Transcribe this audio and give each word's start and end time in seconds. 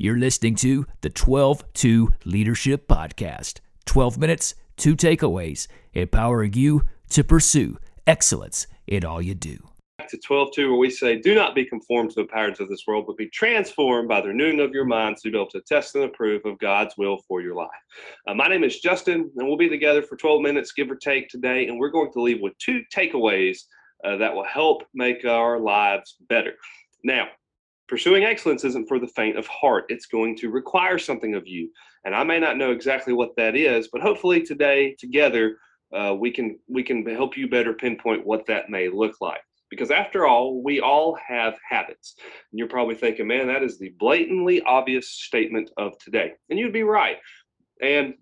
You're 0.00 0.16
listening 0.16 0.54
to 0.56 0.86
the 1.00 1.10
12 1.10 1.72
2 1.74 2.12
Leadership 2.24 2.86
Podcast 2.86 3.58
12 3.86 4.16
minutes, 4.16 4.54
two 4.76 4.94
takeaways, 4.94 5.66
empowering 5.92 6.52
you 6.52 6.84
to 7.10 7.24
pursue 7.24 7.78
excellence 8.06 8.68
in 8.86 9.04
all 9.04 9.20
you 9.20 9.34
do. 9.34 9.58
To 10.08 10.16
12 10.16 10.52
2, 10.54 10.70
where 10.70 10.78
we 10.78 10.88
say, 10.88 11.18
Do 11.18 11.34
not 11.34 11.56
be 11.56 11.64
conformed 11.64 12.10
to 12.10 12.20
the 12.20 12.28
patterns 12.28 12.60
of 12.60 12.68
this 12.68 12.84
world, 12.86 13.06
but 13.08 13.16
be 13.16 13.28
transformed 13.30 14.08
by 14.08 14.20
the 14.20 14.28
renewing 14.28 14.60
of 14.60 14.70
your 14.70 14.84
mind 14.84 15.16
to 15.16 15.32
be 15.32 15.36
able 15.36 15.50
to 15.50 15.60
test 15.62 15.96
and 15.96 16.04
approve 16.04 16.42
of 16.44 16.60
God's 16.60 16.94
will 16.96 17.18
for 17.26 17.40
your 17.40 17.56
life. 17.56 17.68
Uh, 18.28 18.34
my 18.34 18.46
name 18.46 18.62
is 18.62 18.78
Justin, 18.78 19.28
and 19.36 19.48
we'll 19.48 19.56
be 19.56 19.68
together 19.68 20.02
for 20.02 20.16
12 20.16 20.42
minutes, 20.42 20.70
give 20.70 20.88
or 20.88 20.94
take, 20.94 21.28
today, 21.28 21.66
and 21.66 21.76
we're 21.76 21.90
going 21.90 22.12
to 22.12 22.22
leave 22.22 22.40
with 22.40 22.56
two 22.58 22.82
takeaways 22.94 23.62
uh, 24.04 24.16
that 24.18 24.32
will 24.32 24.44
help 24.44 24.84
make 24.94 25.24
our 25.24 25.58
lives 25.58 26.14
better. 26.28 26.52
Now, 27.02 27.26
Pursuing 27.88 28.24
excellence 28.24 28.64
isn't 28.64 28.86
for 28.86 28.98
the 28.98 29.06
faint 29.08 29.38
of 29.38 29.46
heart. 29.46 29.86
It's 29.88 30.06
going 30.06 30.36
to 30.36 30.50
require 30.50 30.98
something 30.98 31.34
of 31.34 31.46
you. 31.46 31.70
And 32.04 32.14
I 32.14 32.22
may 32.22 32.38
not 32.38 32.58
know 32.58 32.70
exactly 32.70 33.14
what 33.14 33.34
that 33.36 33.56
is, 33.56 33.88
but 33.88 34.02
hopefully 34.02 34.42
today 34.42 34.94
together 34.98 35.56
uh, 35.96 36.14
we 36.18 36.30
can 36.30 36.58
we 36.68 36.82
can 36.82 37.04
help 37.06 37.36
you 37.36 37.48
better 37.48 37.72
pinpoint 37.72 38.26
what 38.26 38.46
that 38.46 38.68
may 38.68 38.88
look 38.88 39.20
like. 39.20 39.40
Because 39.70 39.90
after 39.90 40.26
all, 40.26 40.62
we 40.62 40.80
all 40.80 41.18
have 41.26 41.58
habits. 41.68 42.14
And 42.50 42.58
you're 42.58 42.68
probably 42.68 42.94
thinking, 42.94 43.26
man, 43.26 43.46
that 43.48 43.62
is 43.62 43.78
the 43.78 43.94
blatantly 43.98 44.62
obvious 44.62 45.10
statement 45.10 45.70
of 45.76 45.98
today. 45.98 46.32
And 46.48 46.58
you'd 46.58 46.72
be 46.72 46.84
right. 46.84 47.16
And 47.82 48.14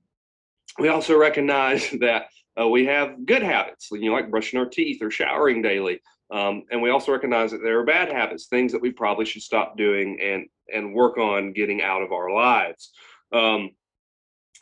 we 0.78 0.88
also 0.88 1.16
recognize 1.16 1.90
that 2.00 2.26
uh, 2.60 2.68
we 2.68 2.86
have 2.86 3.26
good 3.26 3.42
habits, 3.42 3.88
you 3.92 4.10
know, 4.10 4.12
like 4.12 4.30
brushing 4.30 4.58
our 4.58 4.66
teeth 4.66 5.02
or 5.02 5.10
showering 5.10 5.62
daily. 5.62 6.00
Um, 6.30 6.64
and 6.70 6.82
we 6.82 6.90
also 6.90 7.12
recognize 7.12 7.52
that 7.52 7.62
there 7.62 7.78
are 7.78 7.84
bad 7.84 8.10
habits, 8.10 8.46
things 8.46 8.72
that 8.72 8.82
we 8.82 8.90
probably 8.90 9.24
should 9.24 9.42
stop 9.42 9.76
doing 9.76 10.18
and 10.20 10.46
and 10.74 10.94
work 10.94 11.16
on 11.18 11.52
getting 11.52 11.82
out 11.82 12.02
of 12.02 12.10
our 12.10 12.32
lives. 12.32 12.92
Um, 13.32 13.70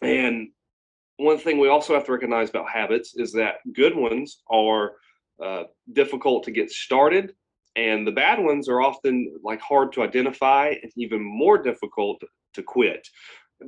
and 0.02 0.48
one 1.16 1.38
thing 1.38 1.58
we 1.58 1.68
also 1.68 1.94
have 1.94 2.04
to 2.04 2.12
recognize 2.12 2.50
about 2.50 2.68
habits 2.68 3.14
is 3.16 3.32
that 3.32 3.56
good 3.72 3.96
ones 3.96 4.42
are 4.50 4.92
uh, 5.42 5.64
difficult 5.92 6.44
to 6.44 6.50
get 6.50 6.70
started, 6.70 7.32
and 7.76 8.06
the 8.06 8.12
bad 8.12 8.38
ones 8.38 8.68
are 8.68 8.82
often 8.82 9.34
like 9.42 9.60
hard 9.60 9.92
to 9.94 10.02
identify 10.02 10.74
and 10.82 10.92
even 10.96 11.22
more 11.22 11.56
difficult 11.56 12.22
to 12.52 12.62
quit. 12.62 13.08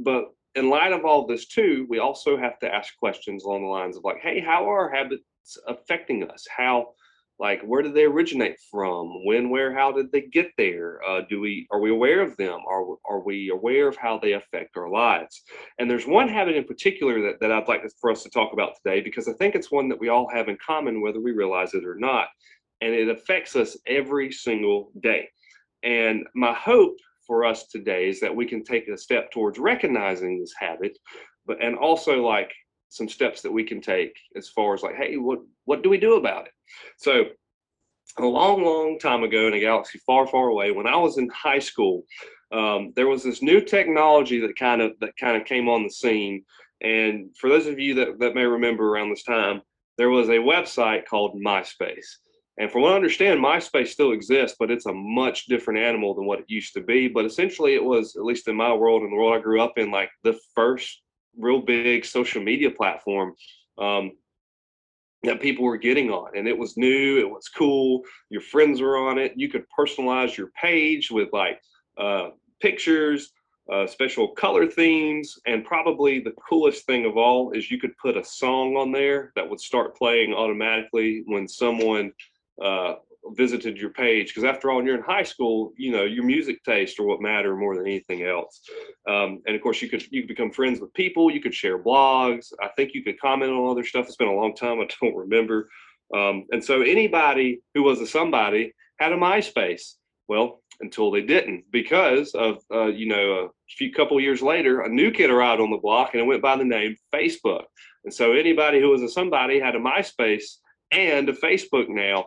But 0.01 0.27
in 0.55 0.71
light 0.71 0.93
of 0.93 1.05
all 1.05 1.27
this 1.27 1.47
too, 1.47 1.87
we 1.89 1.99
also 1.99 2.37
have 2.37 2.59
to 2.59 2.75
ask 2.75 2.97
questions 2.99 3.45
along 3.45 3.63
the 3.63 3.69
lines 3.69 3.97
of 3.97 4.05
like, 4.05 4.21
hey, 4.23 4.41
how 4.41 4.69
are 4.69 4.81
our 4.81 4.91
habits 4.91 5.23
affecting 5.67 6.29
us? 6.29 6.47
How 6.55 6.89
like 7.39 7.63
where 7.63 7.83
did 7.83 7.95
they 7.95 8.05
originate 8.05 8.57
from? 8.71 9.25
When 9.25 9.51
where 9.51 9.75
how 9.75 9.93
did 9.93 10.11
they 10.11 10.23
get 10.23 10.51
there? 10.57 11.01
Uh, 11.07 11.23
do 11.29 11.41
we 11.41 11.67
are 11.71 11.81
we 11.81 11.91
aware 11.91 12.23
of 12.23 12.37
them? 12.37 12.61
Are, 12.69 12.97
are 13.09 13.21
we 13.21 13.51
aware 13.51 13.89
of 13.89 13.97
how 13.97 14.19
they 14.19 14.33
affect 14.33 14.77
our 14.77 14.89
lives? 14.89 15.43
And 15.79 15.91
there's 15.91 16.07
one 16.07 16.29
habit 16.29 16.57
in 16.57 16.65
particular 16.65 17.21
that, 17.23 17.41
that 17.41 17.53
i'd 17.53 17.69
like 17.69 17.83
for 18.01 18.11
us 18.11 18.23
to 18.23 18.31
talk 18.31 18.53
about 18.53 18.73
today 18.77 19.01
because 19.01 19.29
i 19.29 19.33
think 19.35 19.55
it's 19.55 19.71
one 19.71 19.89
that 19.89 20.01
we 20.01 20.09
all 20.09 20.29
have 20.33 20.49
in 20.49 20.57
common 20.65 21.01
whether 21.01 21.21
we 21.21 21.33
realize 21.33 21.75
it 21.75 21.85
or 21.85 21.97
not 21.97 22.29
and 22.81 22.93
it 22.95 23.09
affects 23.09 23.57
us 23.57 23.77
every 23.87 24.31
single 24.31 24.93
day. 25.01 25.29
And 25.83 26.27
my 26.35 26.53
hope 26.53 26.97
for 27.27 27.45
us 27.45 27.69
today 27.69 28.09
is 28.09 28.21
that 28.21 28.35
we 28.35 28.47
can 28.47 28.63
take 28.63 28.89
a 28.89 28.99
step 28.99 29.31
towards 29.31 29.59
recognizing 29.59 30.39
this 30.39 30.55
habit 30.59 30.97
but 31.47 31.63
and 31.63 31.77
also 31.77 32.25
like 32.25 32.53
some 32.89 33.09
steps 33.09 33.43
that 33.43 33.53
we 33.53 33.65
can 33.65 33.81
take 33.81 34.17
as 34.37 34.49
far 34.49 34.75
as 34.75 34.83
like, 34.83 34.97
hey, 34.97 35.17
what 35.17 35.41
what 35.65 35.83
do 35.83 35.91
we 35.91 35.99
do 35.99 36.15
about 36.15 36.47
it? 36.47 36.53
So 36.99 37.25
a 38.19 38.25
long, 38.25 38.65
long 38.65 38.99
time 38.99 39.23
ago 39.23 39.47
in 39.47 39.55
a 39.55 39.61
galaxy 39.61 39.99
far, 40.07 40.27
far 40.27 40.49
away, 40.49 40.71
when 40.71 40.87
I 40.87 40.97
was 40.97 41.19
in 41.19 41.29
high 41.29 41.59
school, 41.59 42.05
um, 42.53 42.93
there 42.97 43.09
was 43.09 43.23
this 43.23 43.43
new 43.43 43.61
technology 43.61 44.41
that 44.41 44.57
kind 44.57 44.81
of 44.81 44.93
that 45.01 45.17
kind 45.19 45.37
of 45.37 45.47
came 45.47 45.69
on 45.69 45.83
the 45.83 45.91
scene. 45.91 46.45
And 46.81 47.37
for 47.37 47.49
those 47.49 47.67
of 47.67 47.79
you 47.79 47.95
that, 47.95 48.19
that 48.21 48.35
may 48.35 48.45
remember 48.45 48.89
around 48.89 49.11
this 49.11 49.25
time, 49.25 49.63
there 49.99 50.11
was 50.11 50.29
a 50.29 50.33
website 50.33 51.07
called 51.07 51.41
MySpace. 51.41 52.07
And 52.59 52.71
from 52.71 52.83
what 52.83 52.93
I 52.93 52.97
understand, 52.97 53.41
MySpace 53.41 53.89
still 53.89 54.13
exists, 54.13 54.57
but 54.59 54.71
it's 54.71 54.87
a 54.87 54.93
much 54.93 55.47
different 55.47 55.81
animal 55.81 56.15
than 56.15 56.25
what 56.25 56.39
it 56.39 56.47
used 56.49 56.73
to 56.75 56.81
be. 56.81 57.09
But 57.09 57.27
essentially, 57.27 57.75
it 57.75 57.85
was, 57.85 58.17
at 58.17 58.25
least 58.25 58.49
in 58.49 58.57
my 58.57 58.73
world 58.73 59.03
and 59.03 59.13
the 59.13 59.17
world 59.17 59.35
I 59.35 59.43
grew 59.43 59.61
up 59.61 59.77
in, 59.77 59.91
like 59.91 60.11
the 60.23 60.39
first 60.55 61.03
real 61.37 61.61
big 61.61 62.05
social 62.05 62.43
media 62.43 62.71
platform 62.71 63.35
um, 63.79 64.13
that 65.27 65.41
people 65.41 65.65
were 65.65 65.77
getting 65.77 66.11
on 66.11 66.37
and 66.37 66.49
it 66.49 66.57
was 66.57 66.77
new 66.77 67.19
it 67.19 67.29
was 67.29 67.49
cool 67.49 68.03
your 68.31 68.41
friends 68.41 68.81
were 68.81 68.97
on 68.97 69.19
it 69.19 69.33
you 69.37 69.49
could 69.49 69.65
personalize 69.79 70.37
your 70.37 70.51
page 70.61 71.11
with 71.11 71.29
like 71.33 71.61
uh, 71.99 72.29
pictures 72.61 73.33
uh, 73.73 73.87
special 73.87 74.29
color 74.29 74.67
themes 74.67 75.39
and 75.47 75.65
probably 75.65 76.21
the 76.21 76.35
coolest 76.49 76.87
thing 76.87 77.05
of 77.05 77.17
all 77.17 77.51
is 77.51 77.71
you 77.71 77.81
could 77.81 77.97
put 77.99 78.17
a 78.17 78.25
song 78.25 78.77
on 78.77 78.93
there 78.93 79.33
that 79.35 79.49
would 79.49 79.61
start 79.61 79.97
playing 79.97 80.33
automatically 80.33 81.25
when 81.27 81.49
someone 81.49 82.13
uh, 82.63 82.95
visited 83.35 83.77
your 83.77 83.91
page 83.91 84.29
because 84.29 84.45
after 84.45 84.71
all 84.71 84.77
when 84.77 84.87
you're 84.87 84.97
in 84.97 85.03
high 85.03 85.23
school 85.23 85.73
you 85.77 85.91
know 85.91 86.05
your 86.05 86.25
music 86.25 86.63
taste 86.65 86.99
are 86.99 87.05
what 87.05 87.21
matter 87.21 87.57
more 87.57 87.77
than 87.77 87.87
anything 87.87 88.23
else. 88.23 88.61
Um, 89.09 89.43
and 89.47 89.57
of 89.57 89.63
course 89.63 89.83
you 89.83 89.89
could 89.89 90.05
you 90.13 90.23
could 90.23 90.29
become 90.29 90.51
friends 90.51 90.81
with 90.81 90.93
people 90.95 91.31
you 91.31 91.41
could 91.41 91.55
share 91.55 91.83
blogs 91.83 92.53
i 92.63 92.69
think 92.77 92.93
you 92.95 93.03
could 93.03 93.21
comment 93.21 93.53
on 93.53 93.71
other 93.71 93.85
stuff 93.85 94.07
it's 94.07 94.17
been 94.17 94.29
a 94.29 94.33
long 94.33 94.55
time 94.55 94.81
i 94.81 94.89
don't 95.01 95.17
remember. 95.17 95.69
Um, 96.15 96.45
and 96.53 96.65
so 96.65 96.83
anybody 96.83 97.61
who 97.75 97.83
was 97.83 98.01
a 98.01 98.07
somebody 98.07 98.73
had 99.01 99.13
a 99.13 99.17
myspace. 99.17 99.95
Well 100.29 100.61
until 100.81 101.11
they 101.11 101.23
didn't 101.23 101.65
because 101.71 102.35
of 102.35 102.59
uh, 102.73 102.87
you 102.87 103.07
know 103.07 103.47
a 103.47 103.49
few 103.69 103.93
couple 103.93 104.21
years 104.21 104.43
later 104.43 104.83
a 104.83 104.89
new 104.89 105.11
kid 105.11 105.31
arrived 105.31 105.61
on 105.61 105.71
the 105.71 105.79
block 105.79 106.11
and 106.13 106.21
it 106.21 106.27
went 106.27 106.43
by 106.43 106.57
the 106.57 106.65
name 106.65 106.97
facebook. 107.15 107.65
And 108.05 108.13
so 108.13 108.33
anybody 108.33 108.81
who 108.81 108.91
was 108.91 109.03
a 109.03 109.09
somebody 109.09 109.59
had 109.59 109.75
a 109.75 109.81
myspace 109.81 110.57
and 110.93 111.29
a 111.29 111.33
facebook 111.33 111.89
now 111.89 112.27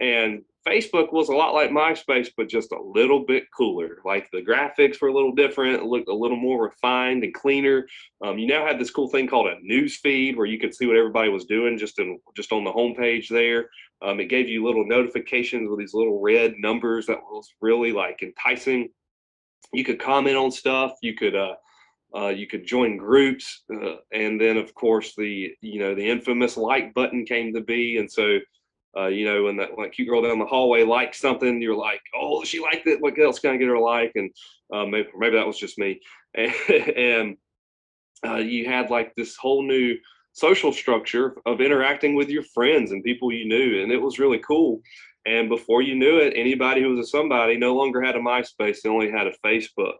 and 0.00 0.42
Facebook 0.66 1.12
was 1.12 1.28
a 1.28 1.34
lot 1.34 1.54
like 1.54 1.70
MySpace, 1.70 2.28
but 2.36 2.48
just 2.48 2.72
a 2.72 2.82
little 2.82 3.24
bit 3.24 3.44
cooler. 3.56 3.98
Like 4.04 4.30
the 4.30 4.42
graphics 4.42 5.00
were 5.00 5.08
a 5.08 5.14
little 5.14 5.34
different, 5.34 5.84
looked 5.84 6.08
a 6.08 6.14
little 6.14 6.36
more 6.36 6.62
refined 6.62 7.24
and 7.24 7.32
cleaner. 7.32 7.86
Um, 8.24 8.38
you 8.38 8.46
now 8.46 8.66
had 8.66 8.78
this 8.78 8.90
cool 8.90 9.08
thing 9.08 9.26
called 9.26 9.48
a 9.48 9.56
news 9.62 9.96
feed 9.96 10.36
where 10.36 10.46
you 10.46 10.58
could 10.58 10.74
see 10.74 10.86
what 10.86 10.96
everybody 10.96 11.30
was 11.30 11.46
doing 11.46 11.78
just 11.78 11.98
in 11.98 12.18
just 12.36 12.52
on 12.52 12.64
the 12.64 12.72
homepage 12.72 13.28
there. 13.28 13.70
Um, 14.02 14.20
it 14.20 14.28
gave 14.28 14.48
you 14.48 14.64
little 14.64 14.86
notifications 14.86 15.68
with 15.68 15.78
these 15.78 15.94
little 15.94 16.20
red 16.20 16.54
numbers 16.58 17.06
that 17.06 17.18
was 17.18 17.54
really 17.60 17.92
like 17.92 18.22
enticing. 18.22 18.90
You 19.72 19.84
could 19.84 20.00
comment 20.00 20.36
on 20.36 20.50
stuff. 20.50 20.92
You 21.02 21.14
could 21.14 21.36
uh, 21.36 21.54
uh, 22.14 22.28
you 22.28 22.46
could 22.46 22.66
join 22.66 22.96
groups, 22.96 23.62
uh, 23.72 23.96
and 24.12 24.38
then 24.40 24.56
of 24.56 24.74
course 24.74 25.14
the 25.16 25.54
you 25.62 25.78
know 25.78 25.94
the 25.94 26.08
infamous 26.08 26.56
like 26.56 26.92
button 26.92 27.24
came 27.24 27.54
to 27.54 27.60
be, 27.60 27.96
and 27.98 28.10
so 28.10 28.38
uh, 28.96 29.06
you 29.06 29.24
know, 29.24 29.44
when 29.44 29.56
that 29.56 29.78
like 29.78 29.92
cute 29.92 30.08
girl 30.08 30.22
down 30.22 30.38
the 30.38 30.44
hallway 30.44 30.82
likes 30.82 31.20
something, 31.20 31.62
you're 31.62 31.76
like, 31.76 32.00
oh, 32.14 32.44
she 32.44 32.60
liked 32.60 32.86
it. 32.86 33.00
What 33.00 33.18
else 33.20 33.38
can 33.38 33.52
I 33.52 33.56
get 33.56 33.68
her 33.68 33.78
like? 33.78 34.12
And 34.16 34.30
uh, 34.72 34.84
maybe 34.84 35.08
maybe 35.16 35.36
that 35.36 35.46
was 35.46 35.58
just 35.58 35.78
me. 35.78 36.00
And, 36.34 36.52
and 36.96 37.36
uh, 38.26 38.36
you 38.36 38.66
had 38.66 38.90
like 38.90 39.14
this 39.14 39.36
whole 39.36 39.62
new 39.62 39.96
social 40.32 40.72
structure 40.72 41.36
of 41.46 41.60
interacting 41.60 42.14
with 42.14 42.28
your 42.28 42.42
friends 42.54 42.92
and 42.92 43.04
people 43.04 43.32
you 43.32 43.46
knew, 43.46 43.82
and 43.82 43.92
it 43.92 44.00
was 44.00 44.18
really 44.18 44.38
cool. 44.38 44.80
And 45.26 45.48
before 45.48 45.82
you 45.82 45.94
knew 45.94 46.18
it, 46.18 46.32
anybody 46.34 46.82
who 46.82 46.90
was 46.90 47.06
a 47.06 47.10
somebody 47.10 47.56
no 47.56 47.74
longer 47.74 48.02
had 48.02 48.16
a 48.16 48.20
MySpace; 48.20 48.80
they 48.82 48.88
only 48.88 49.10
had 49.10 49.26
a 49.26 49.32
Facebook. 49.44 49.98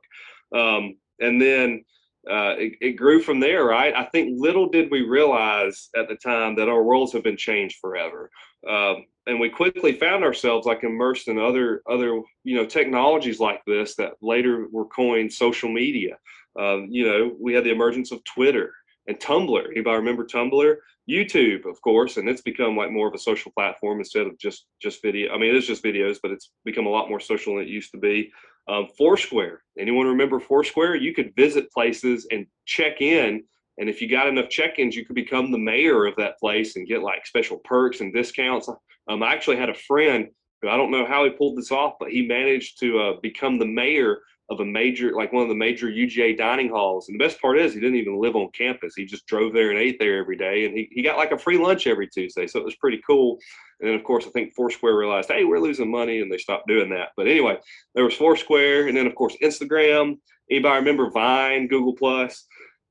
Um, 0.54 0.96
and 1.20 1.40
then 1.40 1.84
uh, 2.28 2.54
it, 2.58 2.74
it, 2.80 2.92
grew 2.92 3.22
from 3.22 3.40
there, 3.40 3.64
right? 3.64 3.94
I 3.94 4.04
think 4.04 4.34
little 4.38 4.68
did 4.68 4.90
we 4.90 5.02
realize 5.02 5.88
at 5.96 6.08
the 6.08 6.16
time 6.16 6.54
that 6.56 6.68
our 6.68 6.82
worlds 6.82 7.12
have 7.14 7.22
been 7.22 7.36
changed 7.36 7.78
forever, 7.80 8.30
um, 8.68 9.06
and 9.26 9.40
we 9.40 9.48
quickly 9.48 9.92
found 9.92 10.22
ourselves 10.22 10.66
like 10.66 10.84
immersed 10.84 11.28
in 11.28 11.38
other 11.38 11.82
other 11.88 12.20
you 12.44 12.56
know 12.56 12.66
technologies 12.66 13.40
like 13.40 13.62
this 13.66 13.96
that 13.96 14.14
later 14.20 14.66
were 14.70 14.86
coined 14.86 15.32
social 15.32 15.72
media. 15.72 16.18
Um, 16.58 16.88
you 16.90 17.06
know, 17.06 17.36
we 17.40 17.54
had 17.54 17.64
the 17.64 17.70
emergence 17.70 18.12
of 18.12 18.22
Twitter 18.24 18.74
and 19.06 19.18
Tumblr. 19.18 19.64
Anybody 19.70 19.96
remember 19.96 20.26
Tumblr? 20.26 20.76
YouTube, 21.08 21.64
of 21.64 21.80
course, 21.80 22.18
and 22.18 22.28
it's 22.28 22.42
become 22.42 22.76
like 22.76 22.92
more 22.92 23.08
of 23.08 23.14
a 23.14 23.18
social 23.18 23.50
platform 23.52 23.98
instead 23.98 24.26
of 24.26 24.38
just 24.38 24.66
just 24.80 25.02
video. 25.02 25.34
I 25.34 25.38
mean, 25.38 25.54
it's 25.54 25.66
just 25.66 25.82
videos, 25.82 26.18
but 26.22 26.30
it's 26.30 26.52
become 26.64 26.86
a 26.86 26.90
lot 26.90 27.08
more 27.08 27.20
social 27.20 27.56
than 27.56 27.64
it 27.64 27.70
used 27.70 27.90
to 27.92 27.98
be. 27.98 28.30
Um, 28.68 28.88
Foursquare. 28.96 29.62
Anyone 29.78 30.06
remember 30.06 30.38
Foursquare? 30.38 30.94
You 30.96 31.14
could 31.14 31.34
visit 31.34 31.72
places 31.72 32.26
and 32.30 32.46
check 32.66 33.00
in. 33.00 33.42
And 33.78 33.88
if 33.88 34.00
you 34.00 34.08
got 34.08 34.28
enough 34.28 34.50
check-ins, 34.50 34.94
you 34.94 35.04
could 35.04 35.14
become 35.14 35.50
the 35.50 35.58
mayor 35.58 36.04
of 36.04 36.14
that 36.16 36.38
place 36.38 36.76
and 36.76 36.86
get 36.86 37.02
like 37.02 37.26
special 37.26 37.58
perks 37.64 38.00
and 38.00 38.12
discounts. 38.12 38.68
Um, 39.08 39.22
I 39.22 39.32
actually 39.32 39.56
had 39.56 39.70
a 39.70 39.74
friend 39.74 40.28
who 40.60 40.68
I 40.68 40.76
don't 40.76 40.90
know 40.90 41.06
how 41.06 41.24
he 41.24 41.30
pulled 41.30 41.56
this 41.56 41.72
off, 41.72 41.94
but 41.98 42.10
he 42.10 42.26
managed 42.26 42.78
to 42.80 42.98
uh, 43.00 43.12
become 43.22 43.58
the 43.58 43.66
mayor 43.66 44.18
of 44.50 44.60
a 44.60 44.64
major, 44.64 45.12
like 45.14 45.32
one 45.32 45.44
of 45.44 45.48
the 45.48 45.54
major 45.54 45.86
UGA 45.86 46.36
dining 46.36 46.68
halls. 46.68 47.08
And 47.08 47.18
the 47.18 47.24
best 47.24 47.40
part 47.40 47.58
is 47.58 47.72
he 47.72 47.80
didn't 47.80 47.96
even 47.96 48.20
live 48.20 48.34
on 48.34 48.50
campus. 48.52 48.94
He 48.96 49.04
just 49.04 49.26
drove 49.26 49.52
there 49.52 49.70
and 49.70 49.78
ate 49.78 49.98
there 49.98 50.18
every 50.18 50.36
day. 50.36 50.66
And 50.66 50.76
he, 50.76 50.88
he 50.90 51.02
got 51.02 51.16
like 51.16 51.30
a 51.30 51.38
free 51.38 51.56
lunch 51.56 51.86
every 51.86 52.08
Tuesday. 52.08 52.48
So 52.48 52.58
it 52.58 52.64
was 52.64 52.74
pretty 52.74 53.00
cool. 53.06 53.38
And 53.80 53.88
then, 53.88 53.96
of 53.96 54.04
course, 54.04 54.26
I 54.26 54.30
think 54.30 54.54
Foursquare 54.54 54.96
realized, 54.96 55.30
hey, 55.30 55.44
we're 55.44 55.60
losing 55.60 55.90
money. 55.90 56.20
And 56.20 56.30
they 56.30 56.38
stopped 56.38 56.68
doing 56.68 56.90
that. 56.90 57.08
But 57.16 57.26
anyway, 57.26 57.58
there 57.94 58.04
was 58.04 58.14
Foursquare. 58.14 58.88
And 58.88 58.96
then, 58.96 59.06
of 59.06 59.14
course, 59.14 59.36
Instagram. 59.42 60.18
Anybody 60.50 60.78
remember 60.78 61.10
Vine, 61.10 61.68
Google 61.68 61.94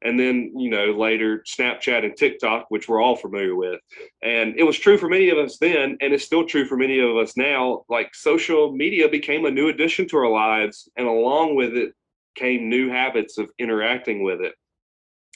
and 0.04 0.20
then 0.20 0.52
you 0.56 0.70
know 0.70 0.92
later 0.92 1.44
snapchat 1.48 2.06
and 2.06 2.16
tiktok 2.16 2.66
which 2.70 2.88
we're 2.88 3.02
all 3.02 3.16
familiar 3.16 3.56
with 3.56 3.80
and 4.22 4.56
it 4.58 4.64
was 4.64 4.78
true 4.78 4.98
for 4.98 5.10
many 5.10 5.30
of 5.30 5.38
us 5.38 5.58
then 5.58 5.98
and 6.02 6.14
it's 6.14 6.24
still 6.24 6.46
true 6.46 6.66
for 6.66 6.78
many 6.78 7.00
of 7.00 7.16
us 7.18 7.36
now 7.36 7.84
like 7.90 8.14
social 8.16 8.72
media 8.72 9.10
became 9.10 9.46
a 9.46 9.52
new 9.52 9.70
addition 9.70 10.08
to 10.08 10.18
our 10.18 10.30
lives 10.30 10.90
and 10.98 11.08
along 11.08 11.56
with 11.56 11.76
it 11.76 11.94
came 12.36 12.70
new 12.70 12.90
habits 12.90 13.38
of 13.38 13.52
interacting 13.60 14.24
with 14.24 14.42
it 14.42 14.54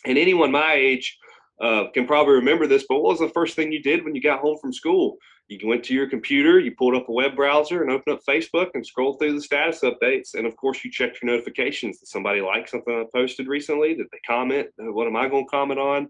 and 0.06 0.18
anyone 0.18 0.52
my 0.52 0.74
age 0.74 1.18
uh, 1.62 1.86
can 1.94 2.08
probably 2.08 2.34
remember 2.34 2.66
this 2.68 2.86
but 2.88 3.02
what 3.02 3.12
was 3.12 3.20
the 3.20 3.30
first 3.30 3.56
thing 3.56 3.72
you 3.72 3.82
did 3.82 4.04
when 4.04 4.16
you 4.16 4.22
got 4.22 4.40
home 4.40 4.58
from 4.62 4.74
school 4.74 5.18
you 5.48 5.68
went 5.68 5.84
to 5.86 5.94
your 5.94 6.10
computer, 6.10 6.60
you 6.60 6.72
pulled 6.76 6.96
up 6.96 7.10
a 7.10 7.12
web 7.12 7.36
browser 7.36 7.82
and 7.82 7.92
opened 7.92 8.16
up 8.16 8.24
Facebook 8.28 8.70
and 8.74 8.86
scrolled 8.86 9.20
through 9.20 9.34
the 9.34 9.42
status 9.42 9.82
updates. 9.82 10.36
And 10.36 10.48
of 10.48 10.56
course, 10.56 10.84
you 10.84 10.92
checked 10.92 11.22
your 11.22 11.32
notifications. 11.32 12.00
Did 12.00 12.08
somebody 12.08 12.42
like 12.42 12.68
something 12.68 12.94
I 12.94 13.06
posted 13.14 13.48
recently? 13.48 13.96
Did 13.96 14.08
they 14.12 14.20
comment? 14.26 14.68
What 14.78 15.08
am 15.08 15.16
I 15.16 15.28
going 15.28 15.46
to 15.46 15.52
comment 15.52 15.80
on? 15.80 16.10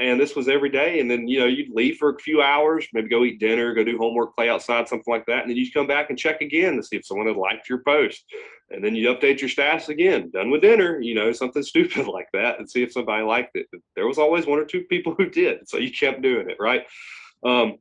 And 0.00 0.20
this 0.20 0.34
was 0.34 0.48
every 0.48 0.70
day. 0.70 0.98
And 0.98 1.08
then, 1.08 1.28
you 1.28 1.38
know, 1.38 1.46
you'd 1.46 1.70
leave 1.70 1.98
for 1.98 2.10
a 2.10 2.18
few 2.18 2.42
hours, 2.42 2.86
maybe 2.92 3.08
go 3.08 3.22
eat 3.24 3.38
dinner, 3.38 3.72
go 3.74 3.84
do 3.84 3.96
homework, 3.96 4.34
play 4.34 4.48
outside, 4.48 4.88
something 4.88 5.12
like 5.12 5.24
that. 5.26 5.42
And 5.42 5.50
then 5.50 5.56
you'd 5.56 5.72
come 5.72 5.86
back 5.86 6.10
and 6.10 6.18
check 6.18 6.40
again 6.40 6.76
to 6.76 6.82
see 6.82 6.96
if 6.96 7.06
someone 7.06 7.28
had 7.28 7.36
liked 7.36 7.68
your 7.68 7.82
post. 7.86 8.24
And 8.70 8.84
then 8.84 8.96
you 8.96 9.14
update 9.14 9.40
your 9.40 9.48
status 9.48 9.90
again, 9.90 10.30
done 10.32 10.50
with 10.50 10.62
dinner, 10.62 11.00
you 11.00 11.14
know, 11.14 11.30
something 11.32 11.62
stupid 11.62 12.08
like 12.08 12.26
that, 12.32 12.58
and 12.58 12.68
see 12.68 12.82
if 12.82 12.92
somebody 12.92 13.22
liked 13.22 13.54
it. 13.54 13.66
There 13.94 14.08
was 14.08 14.18
always 14.18 14.46
one 14.46 14.58
or 14.58 14.64
two 14.64 14.82
people 14.84 15.14
who 15.18 15.30
did. 15.30 15.68
So 15.68 15.78
you 15.78 15.92
kept 15.92 16.22
doing 16.22 16.50
it, 16.50 16.56
right? 16.58 16.82
Um, 17.44 17.76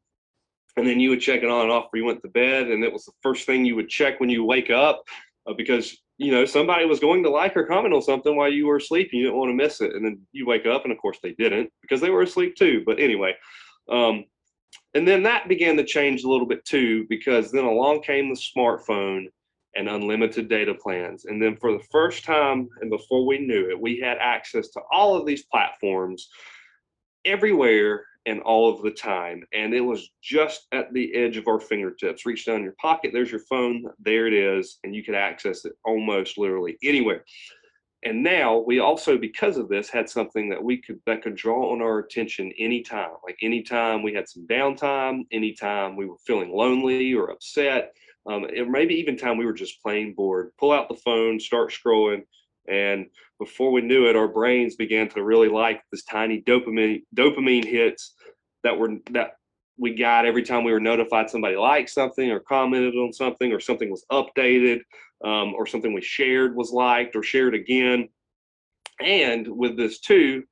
and 0.75 0.87
then 0.87 0.99
you 0.99 1.09
would 1.09 1.21
check 1.21 1.43
it 1.43 1.49
on 1.49 1.63
and 1.63 1.71
off 1.71 1.85
before 1.85 1.99
you 1.99 2.05
went 2.05 2.21
to 2.21 2.29
bed 2.29 2.67
and 2.67 2.83
it 2.83 2.91
was 2.91 3.05
the 3.05 3.11
first 3.21 3.45
thing 3.45 3.65
you 3.65 3.75
would 3.75 3.89
check 3.89 4.19
when 4.19 4.29
you 4.29 4.43
wake 4.43 4.69
up 4.69 5.03
uh, 5.47 5.53
because 5.53 5.97
you 6.17 6.31
know 6.31 6.45
somebody 6.45 6.85
was 6.85 6.99
going 6.99 7.23
to 7.23 7.29
like 7.29 7.55
or 7.55 7.65
comment 7.65 7.93
on 7.93 8.01
something 8.01 8.35
while 8.35 8.51
you 8.51 8.67
were 8.67 8.77
asleep 8.77 9.09
and 9.11 9.19
you 9.19 9.25
didn't 9.25 9.37
want 9.37 9.49
to 9.49 9.55
miss 9.55 9.81
it 9.81 9.93
and 9.93 10.05
then 10.05 10.19
you 10.31 10.45
wake 10.45 10.65
up 10.65 10.83
and 10.83 10.91
of 10.91 10.97
course 10.97 11.17
they 11.21 11.33
didn't 11.33 11.69
because 11.81 12.01
they 12.01 12.09
were 12.09 12.21
asleep 12.21 12.55
too 12.55 12.83
but 12.85 12.99
anyway 12.99 13.33
um, 13.89 14.23
and 14.95 15.07
then 15.07 15.23
that 15.23 15.47
began 15.47 15.75
to 15.75 15.83
change 15.83 16.23
a 16.23 16.29
little 16.29 16.47
bit 16.47 16.63
too 16.65 17.05
because 17.09 17.51
then 17.51 17.65
along 17.65 18.01
came 18.01 18.29
the 18.29 18.35
smartphone 18.35 19.25
and 19.75 19.89
unlimited 19.89 20.47
data 20.47 20.73
plans 20.73 21.25
and 21.25 21.41
then 21.41 21.57
for 21.57 21.71
the 21.71 21.83
first 21.91 22.23
time 22.23 22.69
and 22.81 22.91
before 22.91 23.25
we 23.25 23.39
knew 23.39 23.69
it 23.69 23.79
we 23.79 23.99
had 23.99 24.17
access 24.19 24.69
to 24.69 24.79
all 24.91 25.15
of 25.15 25.25
these 25.25 25.43
platforms 25.45 26.29
everywhere 27.25 28.05
and 28.25 28.39
all 28.41 28.73
of 28.73 28.81
the 28.81 28.91
time. 28.91 29.43
And 29.53 29.73
it 29.73 29.81
was 29.81 30.11
just 30.21 30.67
at 30.71 30.93
the 30.93 31.13
edge 31.13 31.37
of 31.37 31.47
our 31.47 31.59
fingertips. 31.59 32.25
Reach 32.25 32.45
down 32.45 32.57
in 32.57 32.63
your 32.63 32.75
pocket, 32.79 33.11
there's 33.13 33.31
your 33.31 33.41
phone, 33.41 33.85
there 33.99 34.27
it 34.27 34.33
is, 34.33 34.79
and 34.83 34.95
you 34.95 35.03
could 35.03 35.15
access 35.15 35.65
it 35.65 35.73
almost 35.85 36.37
literally 36.37 36.77
anywhere. 36.83 37.23
And 38.05 38.21
now 38.21 38.57
we 38.57 38.79
also, 38.79 39.17
because 39.17 39.57
of 39.57 39.69
this, 39.69 39.89
had 39.89 40.09
something 40.09 40.49
that 40.49 40.61
we 40.61 40.77
could 40.77 40.99
that 41.05 41.21
could 41.21 41.35
draw 41.35 41.71
on 41.71 41.81
our 41.81 41.99
attention 41.99 42.51
anytime. 42.59 43.11
Like 43.23 43.37
anytime 43.41 44.03
we 44.03 44.13
had 44.13 44.27
some 44.27 44.45
downtime, 44.45 45.21
anytime 45.31 45.95
we 45.95 46.05
were 46.05 46.17
feeling 46.25 46.53
lonely 46.53 47.13
or 47.13 47.31
upset, 47.31 47.93
um, 48.25 48.45
or 48.45 48.65
maybe 48.65 48.95
even 48.95 49.17
time 49.17 49.37
we 49.37 49.45
were 49.45 49.53
just 49.53 49.81
plain 49.81 50.13
bored. 50.13 50.51
Pull 50.59 50.73
out 50.73 50.89
the 50.89 50.95
phone, 50.95 51.39
start 51.39 51.71
scrolling, 51.71 52.23
and 52.67 53.07
before 53.39 53.71
we 53.71 53.81
knew 53.81 54.07
it, 54.07 54.15
our 54.15 54.27
brains 54.27 54.75
began 54.75 55.09
to 55.09 55.23
really 55.23 55.49
like 55.49 55.81
this 55.91 56.03
tiny 56.03 56.41
dopamine 56.41 57.03
dopamine 57.15 57.65
hits 57.65 58.13
that 58.63 58.77
were 58.77 58.97
that 59.11 59.37
we 59.77 59.93
got 59.93 60.25
every 60.25 60.43
time 60.43 60.63
we 60.63 60.71
were 60.71 60.79
notified 60.79 61.29
somebody 61.29 61.55
liked 61.55 61.89
something 61.89 62.31
or 62.31 62.39
commented 62.39 62.95
on 62.95 63.11
something 63.11 63.51
or 63.51 63.59
something 63.59 63.89
was 63.89 64.05
updated 64.11 64.81
um, 65.23 65.53
or 65.55 65.65
something 65.65 65.93
we 65.93 66.01
shared 66.01 66.55
was 66.55 66.71
liked 66.71 67.15
or 67.15 67.23
shared 67.23 67.55
again. 67.55 68.07
And 69.01 69.47
with 69.47 69.75
this 69.75 69.99
too, 69.99 70.43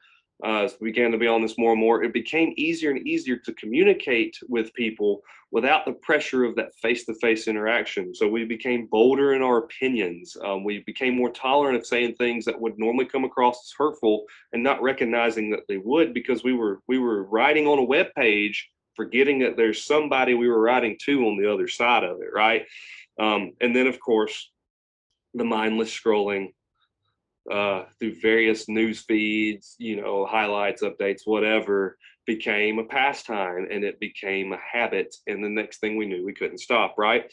uh, 0.43 0.63
as 0.63 0.75
we 0.81 0.89
began 0.89 1.11
to 1.11 1.17
be 1.17 1.27
on 1.27 1.41
this 1.41 1.57
more 1.57 1.73
and 1.73 1.79
more, 1.79 2.03
it 2.03 2.13
became 2.13 2.53
easier 2.57 2.89
and 2.91 3.07
easier 3.07 3.37
to 3.37 3.53
communicate 3.53 4.35
with 4.49 4.73
people 4.73 5.21
without 5.51 5.86
the 5.86 5.92
pressure 5.92 6.45
of 6.45 6.56
that 6.56 6.74
face-to-face 6.75 7.48
interaction. 7.48 8.15
So 8.15 8.27
we 8.27 8.45
became 8.45 8.88
bolder 8.88 9.33
in 9.33 9.42
our 9.42 9.57
opinions. 9.57 10.38
Um, 10.44 10.63
we 10.63 10.80
became 10.86 11.15
more 11.15 11.30
tolerant 11.31 11.77
of 11.77 11.86
saying 11.86 12.15
things 12.15 12.45
that 12.45 12.59
would 12.59 12.80
normally 12.80 13.06
come 13.06 13.25
across 13.25 13.57
as 13.57 13.74
hurtful 13.77 14.24
and 14.53 14.63
not 14.63 14.81
recognizing 14.81 15.51
that 15.51 15.68
they 15.68 15.77
would 15.77 16.13
because 16.13 16.44
we 16.44 16.53
were 16.53 16.80
we 16.88 17.00
were 17.00 17.24
writing 17.25 17.68
on 17.68 17.80
a 17.80 17.83
web 17.83 18.07
page, 18.15 18.69
forgetting 18.95 19.39
that 19.39 19.57
there's 19.57 19.83
somebody 19.83 20.33
we 20.33 20.48
were 20.48 20.62
writing 20.62 20.98
to 21.06 21.27
on 21.27 21.38
the 21.38 21.51
other 21.51 21.68
side 21.68 22.04
of 22.04 22.21
it, 22.21 22.30
right? 22.33 22.65
Um, 23.19 23.51
and 23.59 23.75
then 23.75 23.88
of 23.88 24.00
course, 24.00 24.50
the 25.33 25.44
mindless 25.44 25.94
scrolling 25.94 26.54
uh, 27.51 27.83
through 28.00 28.15
various 28.21 28.69
news 28.69 29.01
feeds, 29.01 29.75
you 29.80 30.00
know, 30.00 30.25
highlights, 30.25 30.83
updates, 30.83 31.21
whatever, 31.25 31.97
became 32.36 32.80
a 32.80 32.83
pastime 32.83 33.68
and 33.69 33.83
it 33.83 34.00
became 34.00 34.54
a 34.54 34.57
habit. 34.57 35.13
And 35.28 35.44
the 35.44 35.50
next 35.50 35.80
thing 35.80 35.98
we 35.98 36.06
knew, 36.06 36.25
we 36.25 36.33
couldn't 36.33 36.60
stop, 36.60 36.95
right? 36.98 37.24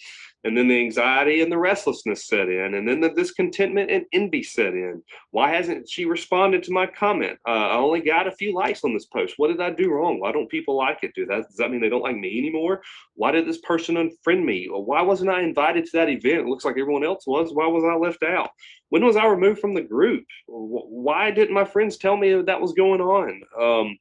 And 0.44 0.56
then 0.56 0.66
the 0.66 0.80
anxiety 0.80 1.40
and 1.40 1.52
the 1.52 1.58
restlessness 1.58 2.26
set 2.26 2.48
in, 2.48 2.74
and 2.74 2.88
then 2.88 3.00
the 3.00 3.10
discontentment 3.10 3.90
and 3.90 4.04
envy 4.12 4.42
set 4.42 4.74
in. 4.74 5.02
Why 5.30 5.54
hasn't 5.54 5.88
she 5.88 6.04
responded 6.04 6.62
to 6.64 6.72
my 6.72 6.86
comment? 6.86 7.38
Uh, 7.46 7.68
I 7.72 7.76
only 7.76 8.00
got 8.00 8.26
a 8.26 8.32
few 8.32 8.54
likes 8.54 8.82
on 8.84 8.92
this 8.92 9.06
post. 9.06 9.34
What 9.36 9.48
did 9.48 9.60
I 9.60 9.70
do 9.70 9.90
wrong? 9.90 10.18
Why 10.18 10.32
don't 10.32 10.50
people 10.50 10.76
like 10.76 10.98
it? 11.02 11.14
Do 11.14 11.26
that? 11.26 11.46
Does 11.48 11.56
that 11.56 11.70
mean 11.70 11.80
they 11.80 11.88
don't 11.88 12.02
like 12.02 12.16
me 12.16 12.38
anymore? 12.38 12.82
Why 13.14 13.30
did 13.30 13.46
this 13.46 13.58
person 13.58 13.96
unfriend 13.96 14.44
me? 14.44 14.68
Or 14.68 14.84
why 14.84 15.02
wasn't 15.02 15.30
I 15.30 15.42
invited 15.42 15.84
to 15.86 15.96
that 15.98 16.08
event? 16.08 16.40
It 16.40 16.46
looks 16.46 16.64
like 16.64 16.78
everyone 16.78 17.04
else 17.04 17.24
was. 17.26 17.52
Why 17.52 17.66
was 17.66 17.84
I 17.84 17.94
left 17.94 18.22
out? 18.22 18.50
When 18.90 19.04
was 19.04 19.16
I 19.16 19.26
removed 19.26 19.60
from 19.60 19.74
the 19.74 19.82
group? 19.82 20.24
Why 20.46 21.30
didn't 21.30 21.54
my 21.54 21.64
friends 21.64 21.98
tell 21.98 22.16
me 22.16 22.42
that 22.42 22.60
was 22.60 22.72
going 22.72 23.00
on? 23.00 23.42
Um, 23.60 23.98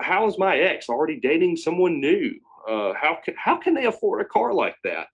how 0.00 0.26
is 0.26 0.38
my 0.38 0.56
ex 0.58 0.88
already 0.88 1.18
dating 1.20 1.56
someone 1.56 2.00
new? 2.00 2.32
Uh, 2.68 2.92
how 2.94 3.18
can 3.24 3.34
how 3.36 3.56
can 3.56 3.74
they 3.74 3.86
afford 3.86 4.20
a 4.20 4.24
car 4.28 4.52
like 4.52 4.76
that? 4.84 5.08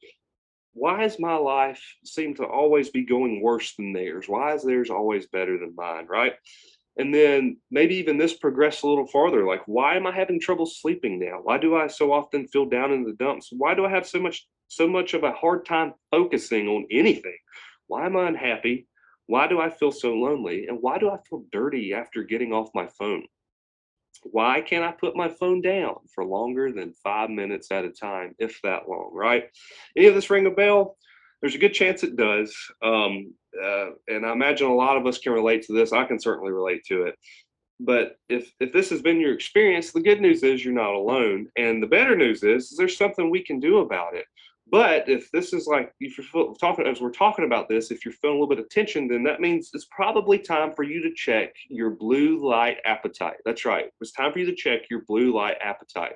Why 0.72 1.02
does 1.02 1.18
my 1.18 1.36
life 1.36 1.82
seem 2.04 2.34
to 2.34 2.44
always 2.44 2.90
be 2.90 3.04
going 3.04 3.40
worse 3.40 3.74
than 3.76 3.92
theirs? 3.92 4.28
Why 4.28 4.54
is 4.54 4.62
theirs 4.62 4.90
always 4.90 5.26
better 5.26 5.58
than 5.58 5.74
mine? 5.76 6.06
Right? 6.06 6.34
And 6.98 7.14
then 7.14 7.58
maybe 7.70 7.96
even 7.96 8.16
this 8.16 8.34
progressed 8.34 8.82
a 8.82 8.88
little 8.88 9.06
farther. 9.06 9.46
Like, 9.46 9.62
why 9.66 9.96
am 9.96 10.06
I 10.06 10.12
having 10.12 10.40
trouble 10.40 10.66
sleeping 10.66 11.18
now? 11.18 11.40
Why 11.42 11.58
do 11.58 11.76
I 11.76 11.88
so 11.88 12.12
often 12.12 12.48
feel 12.48 12.66
down 12.66 12.92
in 12.92 13.04
the 13.04 13.12
dumps? 13.12 13.50
Why 13.52 13.74
do 13.74 13.84
I 13.84 13.90
have 13.90 14.06
so 14.06 14.18
much 14.18 14.46
so 14.68 14.88
much 14.88 15.14
of 15.14 15.22
a 15.22 15.32
hard 15.32 15.64
time 15.64 15.94
focusing 16.10 16.68
on 16.68 16.86
anything? 16.90 17.36
Why 17.86 18.06
am 18.06 18.16
I 18.16 18.28
unhappy? 18.28 18.88
Why 19.26 19.46
do 19.46 19.60
I 19.60 19.70
feel 19.70 19.92
so 19.92 20.14
lonely? 20.14 20.66
And 20.66 20.78
why 20.80 20.98
do 20.98 21.10
I 21.10 21.18
feel 21.28 21.44
dirty 21.52 21.92
after 21.92 22.22
getting 22.22 22.52
off 22.52 22.70
my 22.74 22.86
phone? 22.98 23.24
Why 24.32 24.60
can't 24.60 24.84
I 24.84 24.92
put 24.92 25.16
my 25.16 25.28
phone 25.28 25.60
down 25.62 25.96
for 26.14 26.24
longer 26.24 26.72
than 26.72 26.92
five 27.02 27.30
minutes 27.30 27.70
at 27.70 27.84
a 27.84 27.90
time, 27.90 28.34
if 28.38 28.60
that 28.62 28.88
long, 28.88 29.10
right? 29.12 29.44
Any 29.96 30.06
of 30.06 30.14
this 30.14 30.30
ring 30.30 30.46
a 30.46 30.50
bell? 30.50 30.96
There's 31.40 31.54
a 31.54 31.58
good 31.58 31.74
chance 31.74 32.02
it 32.02 32.16
does. 32.16 32.56
Um, 32.82 33.34
uh, 33.62 33.90
and 34.08 34.24
I 34.26 34.32
imagine 34.32 34.68
a 34.68 34.74
lot 34.74 34.96
of 34.96 35.06
us 35.06 35.18
can 35.18 35.32
relate 35.32 35.62
to 35.64 35.72
this. 35.72 35.92
I 35.92 36.04
can 36.04 36.20
certainly 36.20 36.52
relate 36.52 36.84
to 36.86 37.02
it. 37.02 37.14
But 37.78 38.16
if, 38.28 38.52
if 38.58 38.72
this 38.72 38.88
has 38.90 39.02
been 39.02 39.20
your 39.20 39.34
experience, 39.34 39.92
the 39.92 40.00
good 40.00 40.20
news 40.20 40.42
is 40.42 40.64
you're 40.64 40.72
not 40.74 40.94
alone. 40.94 41.48
And 41.56 41.82
the 41.82 41.86
better 41.86 42.16
news 42.16 42.42
is, 42.42 42.70
is 42.72 42.78
there's 42.78 42.96
something 42.96 43.28
we 43.28 43.44
can 43.44 43.60
do 43.60 43.78
about 43.78 44.14
it. 44.14 44.24
But 44.68 45.08
if 45.08 45.30
this 45.30 45.52
is 45.52 45.68
like 45.68 45.92
if 46.00 46.18
you're 46.18 46.54
talking 46.54 46.86
as 46.86 47.00
we're 47.00 47.10
talking 47.12 47.44
about 47.44 47.68
this, 47.68 47.92
if 47.92 48.04
you're 48.04 48.12
feeling 48.12 48.38
a 48.38 48.40
little 48.40 48.54
bit 48.54 48.58
of 48.58 48.68
tension, 48.68 49.06
then 49.06 49.22
that 49.22 49.40
means 49.40 49.70
it's 49.72 49.86
probably 49.92 50.38
time 50.38 50.72
for 50.74 50.82
you 50.82 51.00
to 51.02 51.14
check 51.14 51.54
your 51.68 51.90
blue 51.90 52.44
light 52.44 52.78
appetite. 52.84 53.36
That's 53.44 53.64
right. 53.64 53.86
It's 54.00 54.10
time 54.10 54.32
for 54.32 54.40
you 54.40 54.46
to 54.46 54.54
check 54.56 54.82
your 54.90 55.02
blue 55.06 55.32
light 55.32 55.56
appetite. 55.62 56.14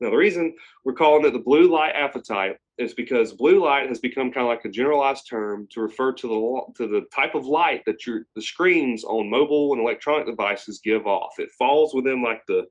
Now, 0.00 0.10
the 0.10 0.16
reason 0.16 0.52
we're 0.84 0.94
calling 0.94 1.24
it 1.24 1.32
the 1.32 1.38
blue 1.38 1.70
light 1.70 1.94
appetite 1.94 2.56
is 2.76 2.92
because 2.92 3.34
blue 3.34 3.62
light 3.62 3.88
has 3.88 4.00
become 4.00 4.32
kind 4.32 4.46
of 4.46 4.48
like 4.48 4.64
a 4.64 4.68
generalized 4.68 5.28
term 5.30 5.68
to 5.70 5.80
refer 5.80 6.12
to 6.12 6.26
the 6.26 6.82
to 6.84 6.90
the 6.90 7.02
type 7.14 7.36
of 7.36 7.46
light 7.46 7.82
that 7.86 8.04
your 8.04 8.26
the 8.34 8.42
screens 8.42 9.04
on 9.04 9.30
mobile 9.30 9.72
and 9.72 9.80
electronic 9.80 10.26
devices 10.26 10.80
give 10.82 11.06
off. 11.06 11.34
It 11.38 11.50
falls 11.56 11.94
within 11.94 12.20
like 12.20 12.42
the 12.48 12.66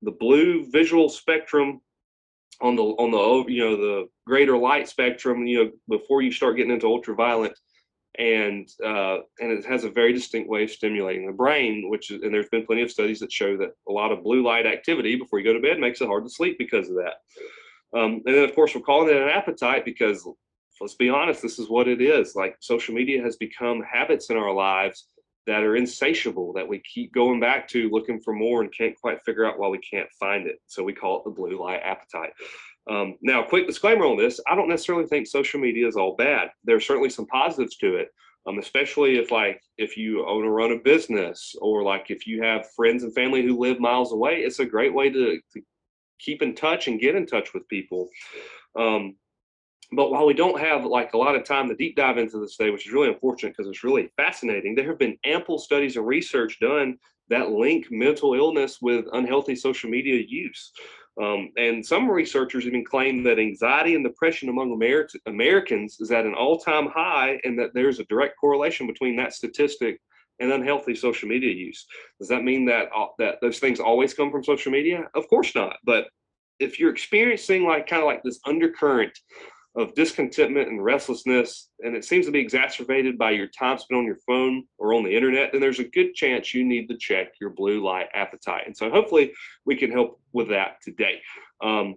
the 0.00 0.12
blue 0.12 0.70
visual 0.70 1.10
spectrum 1.10 1.82
on 2.62 2.76
the 2.76 2.82
on 2.82 3.10
the 3.10 3.52
you 3.52 3.64
know 3.64 3.76
the 3.76 4.08
greater 4.26 4.56
light 4.56 4.88
spectrum 4.88 5.46
you 5.46 5.64
know 5.64 5.70
before 5.88 6.22
you 6.22 6.32
start 6.32 6.56
getting 6.56 6.72
into 6.72 6.86
ultraviolet. 6.86 7.58
And 8.18 8.68
uh, 8.84 9.18
and 9.40 9.52
it 9.52 9.64
has 9.66 9.84
a 9.84 9.90
very 9.90 10.12
distinct 10.12 10.50
way 10.50 10.64
of 10.64 10.70
stimulating 10.70 11.26
the 11.26 11.32
brain 11.32 11.88
which 11.88 12.10
is 12.10 12.22
and 12.22 12.34
there's 12.34 12.48
been 12.48 12.66
plenty 12.66 12.82
of 12.82 12.90
studies 12.90 13.20
that 13.20 13.32
show 13.32 13.56
that 13.56 13.70
a 13.88 13.92
lot 13.92 14.10
of 14.10 14.24
blue 14.24 14.42
light 14.42 14.66
activity 14.66 15.14
before 15.14 15.38
you 15.38 15.44
go 15.44 15.52
to 15.52 15.60
bed 15.60 15.78
makes 15.78 16.00
it 16.00 16.08
hard 16.08 16.24
to 16.24 16.30
sleep 16.30 16.58
because 16.58 16.88
of 16.88 16.96
that. 16.96 17.14
Um, 17.96 18.20
and 18.26 18.34
then 18.34 18.44
of 18.44 18.54
course 18.54 18.74
we're 18.74 18.80
calling 18.80 19.14
it 19.14 19.22
an 19.22 19.28
appetite 19.28 19.84
because 19.84 20.28
let's 20.80 20.96
be 20.96 21.08
honest 21.08 21.40
this 21.40 21.60
is 21.60 21.70
what 21.70 21.86
it 21.86 22.00
is. 22.00 22.34
Like 22.34 22.56
social 22.60 22.94
media 22.94 23.22
has 23.22 23.36
become 23.36 23.80
habits 23.80 24.28
in 24.28 24.36
our 24.36 24.52
lives 24.52 25.06
that 25.50 25.64
are 25.64 25.76
insatiable 25.76 26.52
that 26.52 26.66
we 26.66 26.80
keep 26.80 27.12
going 27.12 27.40
back 27.40 27.68
to 27.68 27.90
looking 27.90 28.20
for 28.20 28.32
more 28.32 28.62
and 28.62 28.72
can't 28.76 28.94
quite 29.00 29.22
figure 29.24 29.44
out 29.44 29.58
why 29.58 29.68
we 29.68 29.78
can't 29.78 30.08
find 30.18 30.46
it. 30.46 30.60
So 30.66 30.82
we 30.84 30.92
call 30.92 31.18
it 31.18 31.24
the 31.24 31.30
blue 31.30 31.60
light 31.60 31.80
appetite. 31.84 32.32
Um, 32.88 33.16
now, 33.20 33.42
quick 33.42 33.66
disclaimer 33.66 34.06
on 34.06 34.16
this 34.16 34.40
I 34.46 34.54
don't 34.54 34.68
necessarily 34.68 35.06
think 35.06 35.26
social 35.26 35.60
media 35.60 35.86
is 35.86 35.96
all 35.96 36.16
bad. 36.16 36.50
There's 36.64 36.86
certainly 36.86 37.10
some 37.10 37.26
positives 37.26 37.76
to 37.78 37.96
it, 37.96 38.08
um, 38.46 38.58
especially 38.58 39.18
if 39.18 39.30
like 39.30 39.60
if 39.76 39.96
you 39.96 40.26
own 40.26 40.44
or 40.44 40.52
run 40.52 40.72
a 40.72 40.78
business 40.78 41.54
or 41.60 41.82
like 41.82 42.10
if 42.10 42.26
you 42.26 42.42
have 42.42 42.70
friends 42.74 43.02
and 43.02 43.14
family 43.14 43.42
who 43.42 43.58
live 43.58 43.80
miles 43.80 44.12
away 44.12 44.36
it's 44.36 44.60
a 44.60 44.64
great 44.64 44.94
way 44.94 45.10
to, 45.10 45.38
to 45.52 45.62
keep 46.18 46.42
in 46.42 46.54
touch 46.54 46.88
and 46.88 47.00
get 47.00 47.14
in 47.14 47.26
touch 47.26 47.52
with 47.52 47.68
people 47.68 48.08
um, 48.78 49.14
but 49.92 50.10
while 50.10 50.26
we 50.26 50.34
don't 50.34 50.60
have 50.60 50.84
like 50.84 51.12
a 51.14 51.18
lot 51.18 51.34
of 51.34 51.44
time 51.44 51.68
to 51.68 51.74
deep 51.74 51.96
dive 51.96 52.18
into 52.18 52.38
this 52.38 52.56
today 52.56 52.70
which 52.70 52.86
is 52.86 52.92
really 52.92 53.08
unfortunate 53.08 53.54
because 53.56 53.68
it's 53.68 53.84
really 53.84 54.10
fascinating 54.16 54.74
there 54.74 54.88
have 54.88 54.98
been 54.98 55.18
ample 55.24 55.58
studies 55.58 55.96
and 55.96 56.06
research 56.06 56.58
done 56.60 56.96
that 57.28 57.50
link 57.50 57.86
mental 57.90 58.34
illness 58.34 58.78
with 58.80 59.04
unhealthy 59.12 59.54
social 59.54 59.90
media 59.90 60.22
use 60.28 60.72
um, 61.20 61.50
and 61.56 61.84
some 61.84 62.10
researchers 62.10 62.66
even 62.66 62.84
claim 62.84 63.22
that 63.24 63.38
anxiety 63.38 63.94
and 63.94 64.04
depression 64.04 64.48
among 64.48 64.72
Amer- 64.72 65.08
Americans 65.26 66.00
is 66.00 66.10
at 66.10 66.24
an 66.24 66.34
all 66.34 66.58
time 66.58 66.86
high, 66.86 67.38
and 67.44 67.58
that 67.58 67.74
there's 67.74 67.98
a 67.98 68.04
direct 68.04 68.38
correlation 68.40 68.86
between 68.86 69.16
that 69.16 69.34
statistic 69.34 70.00
and 70.38 70.52
unhealthy 70.52 70.94
social 70.94 71.28
media 71.28 71.52
use. 71.52 71.86
Does 72.18 72.28
that 72.28 72.44
mean 72.44 72.64
that 72.66 72.88
uh, 72.96 73.08
that 73.18 73.36
those 73.42 73.58
things 73.58 73.80
always 73.80 74.14
come 74.14 74.30
from 74.30 74.44
social 74.44 74.72
media? 74.72 75.10
Of 75.14 75.28
course 75.28 75.54
not. 75.54 75.76
But 75.84 76.06
if 76.58 76.78
you're 76.78 76.92
experiencing 76.92 77.64
like 77.64 77.86
kind 77.86 78.02
of 78.02 78.06
like 78.06 78.22
this 78.22 78.40
undercurrent 78.46 79.18
of 79.76 79.94
discontentment 79.94 80.68
and 80.68 80.82
restlessness, 80.82 81.68
and 81.80 81.94
it 81.94 82.04
seems 82.04 82.26
to 82.26 82.32
be 82.32 82.40
exacerbated 82.40 83.16
by 83.16 83.30
your 83.30 83.46
time 83.46 83.78
spent 83.78 83.98
on 83.98 84.04
your 84.04 84.18
phone 84.26 84.64
or 84.78 84.94
on 84.94 85.04
the 85.04 85.14
internet, 85.14 85.52
then 85.52 85.60
there's 85.60 85.78
a 85.78 85.84
good 85.84 86.12
chance 86.14 86.52
you 86.52 86.64
need 86.64 86.88
to 86.88 86.96
check 86.96 87.28
your 87.40 87.50
blue 87.50 87.80
light 87.82 88.08
appetite. 88.12 88.64
And 88.66 88.76
so 88.76 88.90
hopefully 88.90 89.32
we 89.64 89.76
can 89.76 89.92
help 89.92 90.20
with 90.32 90.48
that 90.48 90.82
today. 90.82 91.20
Um, 91.62 91.96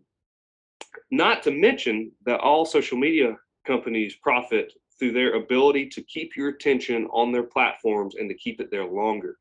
not 1.10 1.42
to 1.44 1.52
mention 1.52 2.12
that 2.26 2.40
all 2.40 2.66
social 2.66 2.98
media 2.98 3.38
companies 3.66 4.16
profit 4.22 4.72
through 5.00 5.14
their 5.14 5.34
ability 5.34 5.90
to 5.90 6.04
keep 6.04 6.36
your 6.38 6.50
attention 6.50 7.08
on 7.12 7.32
their 7.32 7.44
platforms 7.44 8.16
and 8.16 8.30
to 8.30 8.36
keep 8.36 8.62
it 8.62 8.70
there 8.70 8.86
longer. 8.86 9.38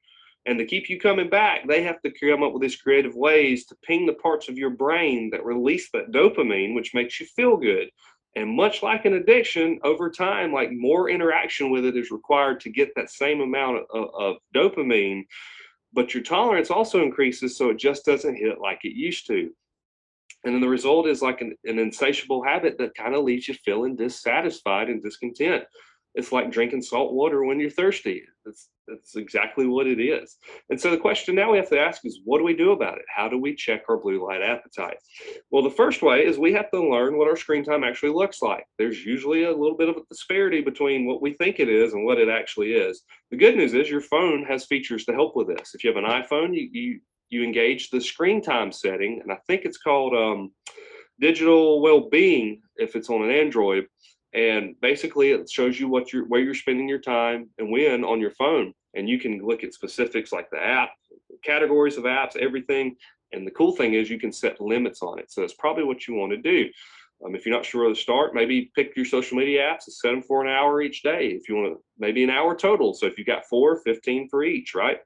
And 0.46 0.58
to 0.58 0.64
keep 0.64 0.88
you 0.88 0.98
coming 0.98 1.28
back, 1.28 1.68
they 1.68 1.82
have 1.84 2.00
to 2.02 2.10
come 2.10 2.42
up 2.42 2.52
with 2.52 2.62
these 2.62 2.80
creative 2.80 3.14
ways 3.14 3.66
to 3.66 3.76
ping 3.84 4.06
the 4.06 4.14
parts 4.14 4.48
of 4.48 4.58
your 4.58 4.70
brain 4.70 5.30
that 5.30 5.44
release 5.44 5.90
that 5.92 6.10
dopamine, 6.10 6.74
which 6.74 6.94
makes 6.94 7.20
you 7.20 7.26
feel 7.26 7.56
good. 7.56 7.90
And 8.34 8.56
much 8.56 8.82
like 8.82 9.04
an 9.04 9.14
addiction, 9.14 9.78
over 9.84 10.10
time, 10.10 10.52
like 10.52 10.70
more 10.72 11.10
interaction 11.10 11.70
with 11.70 11.84
it 11.84 11.96
is 11.96 12.10
required 12.10 12.60
to 12.60 12.70
get 12.70 12.90
that 12.96 13.10
same 13.10 13.40
amount 13.40 13.84
of, 13.92 14.08
of 14.14 14.36
dopamine. 14.54 15.24
But 15.92 16.14
your 16.14 16.22
tolerance 16.22 16.70
also 16.70 17.02
increases, 17.02 17.58
so 17.58 17.68
it 17.68 17.78
just 17.78 18.06
doesn't 18.06 18.36
hit 18.36 18.58
like 18.58 18.80
it 18.84 18.96
used 18.96 19.26
to. 19.26 19.50
And 20.44 20.54
then 20.54 20.60
the 20.60 20.68
result 20.68 21.06
is 21.06 21.20
like 21.20 21.42
an, 21.42 21.54
an 21.64 21.78
insatiable 21.78 22.42
habit 22.42 22.78
that 22.78 22.94
kind 22.94 23.14
of 23.14 23.24
leaves 23.24 23.48
you 23.48 23.54
feeling 23.54 23.96
dissatisfied 23.96 24.88
and 24.88 25.02
discontent 25.02 25.64
it's 26.14 26.32
like 26.32 26.50
drinking 26.50 26.82
salt 26.82 27.12
water 27.12 27.44
when 27.44 27.58
you're 27.58 27.70
thirsty. 27.70 28.22
That's 28.44 28.68
that's 28.88 29.16
exactly 29.16 29.66
what 29.66 29.86
it 29.86 30.00
is. 30.00 30.36
And 30.68 30.80
so 30.80 30.90
the 30.90 30.96
question 30.96 31.34
now 31.34 31.52
we 31.52 31.58
have 31.58 31.68
to 31.70 31.78
ask 31.78 32.04
is 32.04 32.20
what 32.24 32.38
do 32.38 32.44
we 32.44 32.54
do 32.54 32.72
about 32.72 32.98
it? 32.98 33.04
How 33.14 33.28
do 33.28 33.38
we 33.38 33.54
check 33.54 33.82
our 33.88 33.96
blue 33.96 34.24
light 34.24 34.42
appetite? 34.42 34.96
Well, 35.50 35.62
the 35.62 35.70
first 35.70 36.02
way 36.02 36.26
is 36.26 36.36
we 36.36 36.52
have 36.52 36.70
to 36.72 36.90
learn 36.90 37.16
what 37.16 37.28
our 37.28 37.36
screen 37.36 37.64
time 37.64 37.84
actually 37.84 38.12
looks 38.12 38.42
like. 38.42 38.64
There's 38.78 39.04
usually 39.04 39.44
a 39.44 39.56
little 39.56 39.76
bit 39.76 39.88
of 39.88 39.96
a 39.96 40.02
disparity 40.10 40.60
between 40.60 41.06
what 41.06 41.22
we 41.22 41.32
think 41.32 41.60
it 41.60 41.68
is 41.68 41.94
and 41.94 42.04
what 42.04 42.18
it 42.18 42.28
actually 42.28 42.72
is. 42.72 43.02
The 43.30 43.36
good 43.36 43.56
news 43.56 43.72
is 43.72 43.88
your 43.88 44.00
phone 44.00 44.44
has 44.46 44.66
features 44.66 45.04
to 45.04 45.12
help 45.12 45.36
with 45.36 45.46
this. 45.46 45.74
If 45.74 45.84
you 45.84 45.94
have 45.94 46.02
an 46.02 46.10
iPhone, 46.10 46.54
you 46.54 46.68
you, 46.72 47.00
you 47.30 47.44
engage 47.44 47.88
the 47.88 48.00
screen 48.00 48.42
time 48.42 48.72
setting, 48.72 49.20
and 49.22 49.32
I 49.32 49.38
think 49.46 49.64
it's 49.64 49.78
called 49.78 50.14
um, 50.14 50.52
digital 51.20 51.80
well-being 51.80 52.60
if 52.76 52.96
it's 52.96 53.08
on 53.08 53.22
an 53.22 53.30
Android 53.30 53.86
and 54.34 54.74
basically 54.80 55.32
it 55.32 55.50
shows 55.50 55.78
you 55.78 55.88
what 55.88 56.12
you're 56.12 56.26
where 56.26 56.40
you're 56.40 56.54
spending 56.54 56.88
your 56.88 57.00
time 57.00 57.50
and 57.58 57.70
when 57.70 58.04
on 58.04 58.20
your 58.20 58.30
phone. 58.30 58.72
And 58.94 59.08
you 59.08 59.18
can 59.18 59.40
look 59.40 59.64
at 59.64 59.74
specifics 59.74 60.32
like 60.32 60.50
the 60.50 60.62
app 60.62 60.90
categories 61.42 61.96
of 61.96 62.04
apps 62.04 62.36
everything. 62.36 62.96
And 63.32 63.46
the 63.46 63.50
cool 63.50 63.74
thing 63.74 63.94
is 63.94 64.10
you 64.10 64.20
can 64.20 64.32
set 64.32 64.60
limits 64.60 65.02
on 65.02 65.18
it. 65.18 65.30
So 65.30 65.40
that's 65.40 65.54
probably 65.54 65.84
what 65.84 66.06
you 66.06 66.14
want 66.14 66.32
to 66.32 66.38
do. 66.38 66.68
Um, 67.24 67.34
if 67.34 67.46
you're 67.46 67.54
not 67.54 67.64
sure 67.64 67.82
where 67.82 67.94
to 67.94 68.00
start 68.00 68.34
maybe 68.34 68.70
pick 68.74 68.96
your 68.96 69.04
social 69.04 69.38
media 69.38 69.60
apps 69.62 69.86
and 69.86 69.94
set 69.94 70.10
them 70.10 70.22
for 70.22 70.42
an 70.42 70.48
hour 70.48 70.80
each 70.80 71.02
day. 71.02 71.28
If 71.28 71.48
you 71.48 71.56
want 71.56 71.74
to 71.74 71.82
maybe 71.98 72.24
an 72.24 72.30
hour 72.30 72.54
total. 72.54 72.94
So 72.94 73.06
if 73.06 73.18
you 73.18 73.24
got 73.24 73.46
four 73.46 73.76
15 73.76 74.28
for 74.28 74.44
each 74.44 74.74
right? 74.74 74.98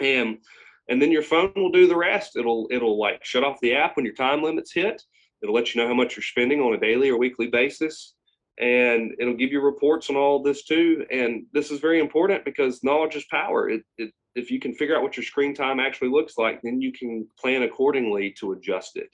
And 0.00 0.38
and 0.88 1.00
then 1.00 1.12
your 1.12 1.22
phone 1.22 1.52
will 1.54 1.70
do 1.70 1.86
the 1.86 1.96
rest. 1.96 2.36
It'll 2.36 2.66
it'll 2.72 2.98
like 2.98 3.24
shut 3.24 3.44
off 3.44 3.60
the 3.60 3.74
app 3.74 3.96
when 3.96 4.04
your 4.04 4.14
time 4.14 4.42
limits 4.42 4.72
hit. 4.72 5.00
It'll 5.42 5.54
let 5.54 5.74
you 5.74 5.80
know 5.80 5.88
how 5.88 5.94
much 5.94 6.16
you're 6.16 6.22
spending 6.22 6.60
on 6.60 6.74
a 6.74 6.80
daily 6.80 7.08
or 7.08 7.18
weekly 7.18 7.46
basis 7.46 8.14
and 8.58 9.12
it'll 9.18 9.34
give 9.34 9.52
you 9.52 9.60
reports 9.60 10.10
on 10.10 10.16
all 10.16 10.42
this 10.42 10.64
too. 10.64 11.06
And 11.10 11.46
this 11.52 11.70
is 11.70 11.80
very 11.80 12.00
important 12.00 12.44
because 12.44 12.84
knowledge 12.84 13.16
is 13.16 13.24
power. 13.30 13.70
It, 13.70 13.82
it, 13.98 14.12
if 14.34 14.50
you 14.50 14.60
can 14.60 14.74
figure 14.74 14.96
out 14.96 15.02
what 15.02 15.16
your 15.16 15.24
screen 15.24 15.54
time 15.54 15.80
actually 15.80 16.10
looks 16.10 16.36
like, 16.36 16.60
then 16.62 16.80
you 16.80 16.92
can 16.92 17.26
plan 17.38 17.62
accordingly 17.62 18.34
to 18.38 18.52
adjust 18.52 18.96
it. 18.96 19.08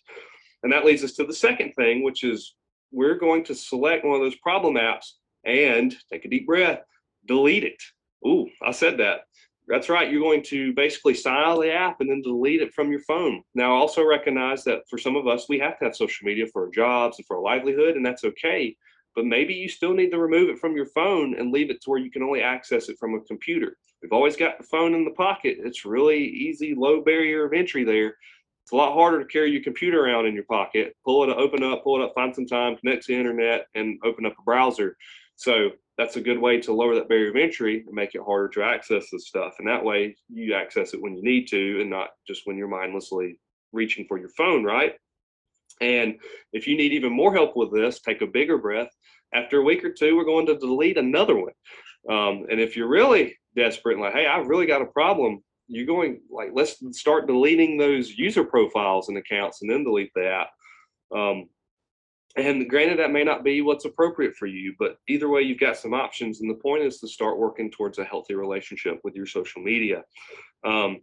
And 0.63 0.73
that 0.73 0.85
leads 0.85 1.05
us 1.05 1.13
to 1.15 1.25
the 1.25 1.35
second 1.35 1.73
thing, 1.75 2.03
which 2.03 2.25
is 2.25 2.55
we're 2.91 3.19
going 3.19 3.45
to 3.45 3.55
select 3.55 4.05
one 4.05 4.17
of 4.17 4.23
those 4.23 4.37
problem 4.37 4.75
apps 4.75 5.13
and 5.45 5.95
take 6.13 6.25
a 6.25 6.29
deep 6.29 6.47
breath, 6.47 6.81
delete 7.27 7.65
it. 7.65 7.81
Ooh, 8.27 8.49
I 8.63 8.73
said 8.73 8.99
that. 8.99 9.21
That's 9.69 9.89
right. 9.89 10.11
You're 10.11 10.23
going 10.23 10.43
to 10.45 10.73
basically 10.73 11.15
style 11.15 11.61
the 11.61 11.71
app 11.71 12.01
and 12.01 12.11
then 12.11 12.23
delete 12.23 12.63
it 12.63 12.73
from 12.73 12.91
your 12.91 13.01
phone. 13.01 13.43
Now, 13.55 13.73
also 13.73 14.05
recognize 14.05 14.65
that 14.65 14.81
for 14.89 14.99
some 14.99 15.15
of 15.15 15.29
us, 15.29 15.49
we 15.49 15.59
have 15.59 15.79
to 15.79 15.85
have 15.85 15.95
social 15.95 16.27
media 16.27 16.47
for 16.53 16.65
our 16.65 16.71
jobs 16.71 17.19
and 17.19 17.27
for 17.27 17.37
our 17.37 17.43
livelihood, 17.43 17.97
and 17.97 18.05
that's 18.05 18.25
okay 18.25 18.75
but 19.15 19.25
maybe 19.25 19.55
you 19.55 19.69
still 19.69 19.95
need 19.95 20.11
to 20.11 20.19
remove 20.19 20.49
it 20.49 20.59
from 20.59 20.77
your 20.77 20.87
phone 20.87 21.37
and 21.39 21.53
leave 21.53 21.71
it 21.71 21.81
to 21.83 21.91
where 21.91 21.99
you 21.99 22.11
can 22.11 22.23
only 22.23 22.43
access 22.43 22.89
it 22.89 22.97
from 22.99 23.15
a 23.15 23.21
computer. 23.23 23.77
We've 24.03 24.13
always 24.13 24.37
got 24.37 24.59
the 24.59 24.65
phone 24.65 24.95
in 24.95 25.05
the 25.05 25.11
pocket. 25.13 25.59
It's 25.61 25.85
really 25.85 26.23
easy, 26.23 26.75
low 26.75 27.03
barrier 27.03 27.45
of 27.45 27.53
entry 27.53 27.85
there. 27.85 28.15
It's 28.63 28.73
a 28.73 28.77
lot 28.77 28.93
harder 28.93 29.19
to 29.21 29.25
carry 29.25 29.51
your 29.51 29.63
computer 29.63 30.05
around 30.05 30.27
in 30.27 30.35
your 30.35 30.45
pocket. 30.45 30.95
Pull 31.05 31.25
it, 31.25 31.31
open 31.31 31.63
up, 31.65 31.83
pull 31.83 32.01
it 32.01 32.05
up, 32.05 32.13
find 32.15 32.35
some 32.35 32.47
time, 32.47 32.77
connect 32.77 33.07
to 33.07 33.13
the 33.13 33.19
internet, 33.19 33.67
and 33.75 33.99
open 34.05 34.27
up 34.27 34.35
a 34.39 34.43
browser. 34.43 34.97
So 35.37 35.71
that's 35.97 36.17
a 36.17 36.21
good 36.21 36.39
way 36.39 36.61
to 36.61 36.73
lower 36.73 36.95
that 36.95 37.09
barrier 37.09 37.31
of 37.31 37.37
entry 37.37 37.85
and 37.87 37.95
make 37.95 38.15
it 38.15 38.23
harder 38.25 38.49
to 38.51 38.63
access 38.63 39.09
this 39.11 39.27
stuff. 39.27 39.55
And 39.59 39.67
that 39.67 39.85
way 39.85 40.15
you 40.29 40.55
access 40.55 40.95
it 40.95 41.03
when 41.03 41.17
you 41.17 41.23
need 41.23 41.47
to 41.49 41.81
and 41.81 41.91
not 41.91 42.11
just 42.27 42.43
when 42.45 42.57
you're 42.57 42.69
mindlessly 42.69 43.41
reaching 43.73 44.05
for 44.07 44.19
your 44.19 44.29
phone, 44.31 44.65
right? 44.65 44.95
And 45.81 46.19
if 46.53 46.67
you 46.67 46.77
need 46.77 46.93
even 46.93 47.13
more 47.13 47.33
help 47.33 47.57
with 47.57 47.73
this, 47.73 48.01
take 48.01 48.23
a 48.23 48.27
bigger 48.27 48.59
breath. 48.59 48.91
After 49.35 49.59
a 49.59 49.65
week 49.65 49.85
or 49.85 49.93
two, 49.93 50.17
we're 50.17 50.25
going 50.25 50.47
to 50.47 50.59
delete 50.59 50.99
another 50.99 51.37
one. 51.37 51.53
Um, 52.09 52.47
and 52.51 52.61
if 52.61 52.77
you're 52.77 52.89
really 52.89 53.37
desperate 53.55 53.95
and 53.95 54.03
like, 54.03 54.15
hey, 54.15 54.27
I've 54.27 54.49
really 54.49 54.67
got 54.67 54.83
a 54.83 54.87
problem, 54.87 55.43
you're 55.67 55.87
going 55.87 56.21
like, 56.31 56.51
let's 56.55 56.83
start 56.93 57.27
deleting 57.27 57.77
those 57.77 58.11
user 58.11 58.45
profiles 58.45 59.09
and 59.09 59.19
accounts 59.19 59.61
and 59.61 59.71
then 59.71 59.85
delete 59.85 60.11
the 60.15 60.27
app. 60.27 60.51
Um, 61.15 61.49
and 62.37 62.69
granted, 62.69 62.99
that 62.99 63.11
may 63.11 63.25
not 63.25 63.45
be 63.45 63.63
what's 63.63 63.85
appropriate 63.85 64.35
for 64.37 64.47
you, 64.47 64.75
but 64.79 64.97
either 65.09 65.29
way, 65.29 65.43
you've 65.43 65.61
got 65.61 65.77
some 65.77 65.93
options. 65.93 66.41
And 66.41 66.49
the 66.49 66.55
point 66.55 66.85
is 66.85 67.01
to 67.01 67.09
start 67.09 67.39
working 67.39 67.71
towards 67.71 67.99
a 67.99 68.05
healthy 68.05 68.35
relationship 68.35 69.01
with 69.03 69.15
your 69.15 69.27
social 69.27 69.63
media. 69.63 70.05
Um, 70.65 71.01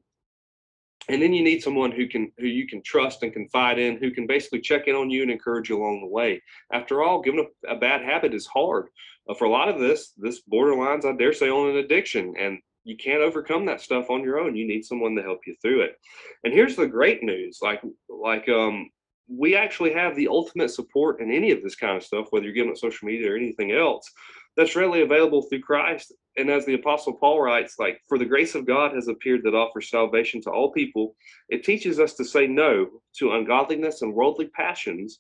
and 1.10 1.22
then 1.22 1.34
you 1.34 1.44
need 1.44 1.62
someone 1.62 1.92
who 1.92 2.08
can 2.08 2.32
who 2.38 2.48
you 2.48 2.68
can 2.68 2.82
trust 2.82 3.24
and 3.24 3.34
confide 3.34 3.80
in 3.80 3.98
who 3.98 4.12
can 4.12 4.26
basically 4.28 4.62
check 4.62 4.88
in 4.88 4.96
on 4.96 5.10
you 5.10 5.22
and 5.22 5.32
encourage 5.32 5.70
you 5.70 5.78
along 5.78 6.02
the 6.02 6.08
way. 6.08 6.42
After 6.72 7.04
all 7.04 7.22
giving 7.22 7.46
a, 7.66 7.74
a 7.74 7.78
bad 7.78 8.02
habit 8.02 8.34
is 8.34 8.48
hard. 8.48 8.88
Uh, 9.28 9.34
for 9.34 9.46
a 9.46 9.50
lot 9.50 9.70
of 9.70 9.80
this 9.80 10.14
this 10.18 10.44
borderlines 10.52 11.04
i 11.04 11.12
dare 11.16 11.34
say 11.34 11.50
on 11.50 11.72
an 11.72 11.78
addiction 11.78 12.36
and 12.40 12.60
you 12.84 12.96
can't 12.96 13.24
overcome 13.24 13.66
that 13.66 13.82
stuff 13.82 14.12
on 14.12 14.24
your 14.24 14.40
own. 14.40 14.56
You 14.56 14.68
need 14.68 14.86
someone 14.86 15.16
to 15.16 15.24
help 15.24 15.40
you 15.48 15.56
through 15.60 15.82
it. 15.82 15.96
And 16.44 16.54
here's 16.54 16.76
the 16.76 16.88
great 16.88 17.24
news 17.24 17.60
like 17.62 17.82
like 18.10 18.48
um 18.48 18.90
we 19.28 19.56
actually 19.56 19.92
have 19.92 20.16
the 20.16 20.28
ultimate 20.28 20.70
support 20.70 21.20
in 21.20 21.32
any 21.32 21.50
of 21.52 21.64
this 21.64 21.76
kind 21.76 21.98
of 21.98 22.04
stuff 22.04 22.28
whether 22.30 22.46
you're 22.46 22.54
giving 22.54 22.72
it 22.72 22.78
social 22.78 23.08
media 23.08 23.34
or 23.34 23.36
anything 23.36 23.72
else 23.72 24.10
that's 24.56 24.76
readily 24.76 25.02
available 25.02 25.44
through 25.44 25.62
Christ. 25.62 26.14
And 26.38 26.50
as 26.50 26.66
the 26.66 26.74
Apostle 26.74 27.14
Paul 27.14 27.42
writes, 27.42 27.76
like, 27.80 28.02
for 28.08 28.18
the 28.18 28.26
grace 28.26 28.56
of 28.56 28.66
God 28.66 28.94
has 28.94 29.08
appeared 29.08 29.42
that 29.44 29.56
offers 29.56 29.90
salvation 29.90 30.42
to 30.42 30.52
all 30.52 30.72
people. 30.72 31.16
It 31.50 31.64
teaches 31.64 32.00
us 32.00 32.14
to 32.16 32.26
say 32.26 32.48
no 32.48 32.88
to 33.20 33.34
ungodliness 33.34 34.02
and 34.02 34.14
worldly 34.14 34.48
passions 34.48 35.20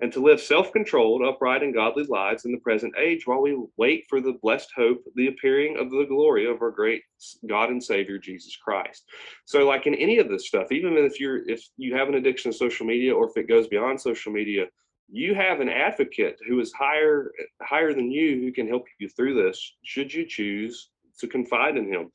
and 0.00 0.12
to 0.12 0.20
live 0.20 0.40
self 0.40 0.72
controlled, 0.72 1.22
upright, 1.24 1.62
and 1.62 1.74
godly 1.74 2.04
lives 2.04 2.44
in 2.44 2.52
the 2.52 2.58
present 2.58 2.92
age 2.98 3.26
while 3.26 3.40
we 3.40 3.58
wait 3.76 4.04
for 4.08 4.20
the 4.20 4.34
blessed 4.42 4.70
hope, 4.76 5.02
the 5.14 5.28
appearing 5.28 5.78
of 5.78 5.90
the 5.90 6.04
glory 6.06 6.50
of 6.50 6.60
our 6.60 6.70
great 6.70 7.02
God 7.48 7.70
and 7.70 7.82
Savior, 7.82 8.18
Jesus 8.18 8.56
Christ. 8.56 9.04
So, 9.46 9.66
like 9.66 9.86
in 9.86 9.94
any 9.94 10.18
of 10.18 10.28
this 10.28 10.48
stuff, 10.48 10.70
even 10.70 10.96
if 10.96 11.18
you're 11.18 11.48
if 11.48 11.66
you 11.76 11.94
have 11.94 12.08
an 12.08 12.14
addiction 12.14 12.52
to 12.52 12.56
social 12.56 12.86
media 12.86 13.14
or 13.14 13.28
if 13.28 13.36
it 13.36 13.48
goes 13.48 13.68
beyond 13.68 14.00
social 14.00 14.32
media, 14.32 14.66
you 15.08 15.34
have 15.34 15.60
an 15.60 15.68
advocate 15.68 16.38
who 16.48 16.60
is 16.60 16.72
higher 16.72 17.30
higher 17.62 17.94
than 17.94 18.10
you 18.10 18.40
who 18.40 18.52
can 18.52 18.66
help 18.66 18.84
you 18.98 19.08
through 19.08 19.34
this 19.34 19.74
should 19.84 20.12
you 20.12 20.26
choose 20.26 20.90
to 21.18 21.26
confide 21.26 21.76
in 21.76 21.86
him 21.86 22.10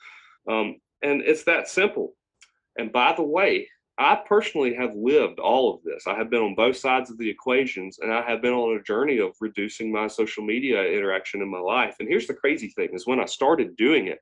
um, 0.49 0.75
and 1.01 1.21
it's 1.21 1.43
that 1.43 1.67
simple 1.67 2.13
and 2.77 2.91
by 2.91 3.13
the 3.15 3.23
way 3.23 3.67
I 4.01 4.15
personally 4.27 4.73
have 4.75 4.95
lived 4.95 5.39
all 5.39 5.71
of 5.71 5.83
this. 5.83 6.07
I 6.07 6.15
have 6.15 6.31
been 6.31 6.41
on 6.41 6.55
both 6.55 6.75
sides 6.75 7.11
of 7.11 7.19
the 7.19 7.29
equations 7.29 7.99
and 7.99 8.11
I 8.11 8.23
have 8.23 8.41
been 8.41 8.53
on 8.53 8.75
a 8.75 8.81
journey 8.81 9.19
of 9.19 9.35
reducing 9.39 9.91
my 9.91 10.07
social 10.07 10.43
media 10.43 10.83
interaction 10.83 11.41
in 11.41 11.51
my 11.51 11.59
life. 11.59 11.97
And 11.99 12.09
here's 12.09 12.25
the 12.25 12.33
crazy 12.33 12.69
thing 12.69 12.89
is 12.93 13.05
when 13.05 13.19
I 13.19 13.25
started 13.25 13.75
doing 13.75 14.07
it, 14.07 14.17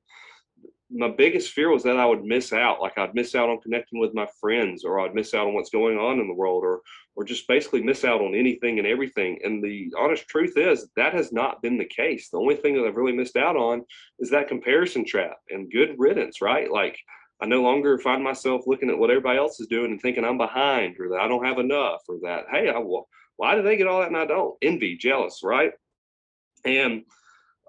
my 0.92 1.08
biggest 1.08 1.52
fear 1.52 1.70
was 1.70 1.82
that 1.84 1.98
I 1.98 2.06
would 2.06 2.24
miss 2.24 2.52
out. 2.52 2.80
Like 2.80 2.98
I'd 2.98 3.14
miss 3.14 3.34
out 3.34 3.48
on 3.48 3.60
connecting 3.60 4.00
with 4.00 4.14
my 4.14 4.26
friends 4.40 4.84
or 4.84 5.00
I'd 5.00 5.14
miss 5.14 5.34
out 5.34 5.46
on 5.46 5.54
what's 5.54 5.70
going 5.70 5.98
on 5.98 6.18
in 6.18 6.26
the 6.26 6.34
world 6.34 6.64
or 6.64 6.80
or 7.16 7.24
just 7.24 7.48
basically 7.48 7.82
miss 7.82 8.04
out 8.04 8.20
on 8.20 8.34
anything 8.34 8.78
and 8.78 8.86
everything. 8.86 9.38
And 9.44 9.62
the 9.62 9.92
honest 9.98 10.26
truth 10.28 10.56
is 10.56 10.88
that 10.96 11.12
has 11.12 11.32
not 11.32 11.60
been 11.60 11.76
the 11.76 11.84
case. 11.84 12.28
The 12.28 12.38
only 12.38 12.56
thing 12.56 12.74
that 12.74 12.86
I've 12.86 12.96
really 12.96 13.12
missed 13.12 13.36
out 13.36 13.56
on 13.56 13.84
is 14.20 14.30
that 14.30 14.48
comparison 14.48 15.04
trap 15.04 15.36
and 15.50 15.70
good 15.70 15.94
riddance, 15.98 16.40
right? 16.40 16.70
Like 16.70 16.98
I 17.42 17.46
no 17.46 17.62
longer 17.62 17.98
find 17.98 18.22
myself 18.22 18.62
looking 18.66 18.90
at 18.90 18.98
what 18.98 19.10
everybody 19.10 19.38
else 19.38 19.60
is 19.60 19.66
doing 19.66 19.90
and 19.90 20.00
thinking 20.00 20.24
I'm 20.24 20.38
behind 20.38 20.96
or 20.98 21.08
that 21.10 21.20
I 21.20 21.28
don't 21.28 21.44
have 21.44 21.58
enough 21.58 22.00
or 22.08 22.18
that, 22.22 22.44
hey, 22.50 22.68
I, 22.68 22.78
well, 22.78 23.08
why 23.36 23.54
do 23.54 23.62
they 23.62 23.76
get 23.76 23.86
all 23.86 24.00
that 24.00 24.08
and 24.08 24.16
I 24.16 24.26
don't? 24.26 24.56
Envy, 24.62 24.96
jealous, 24.96 25.40
right? 25.42 25.72
And 26.64 27.02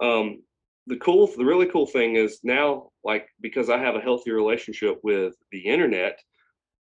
um, 0.02 0.44
the 0.92 0.98
cool, 0.98 1.26
the 1.38 1.46
really 1.46 1.68
cool 1.68 1.88
thing 1.88 2.18
is 2.18 2.42
now, 2.44 2.90
like, 3.06 3.30
because 3.40 3.70
I 3.70 3.78
have 3.78 3.96
a 3.96 4.02
healthy 4.02 4.32
relationship 4.32 5.00
with 5.04 5.36
the 5.54 5.62
internet, 5.62 6.20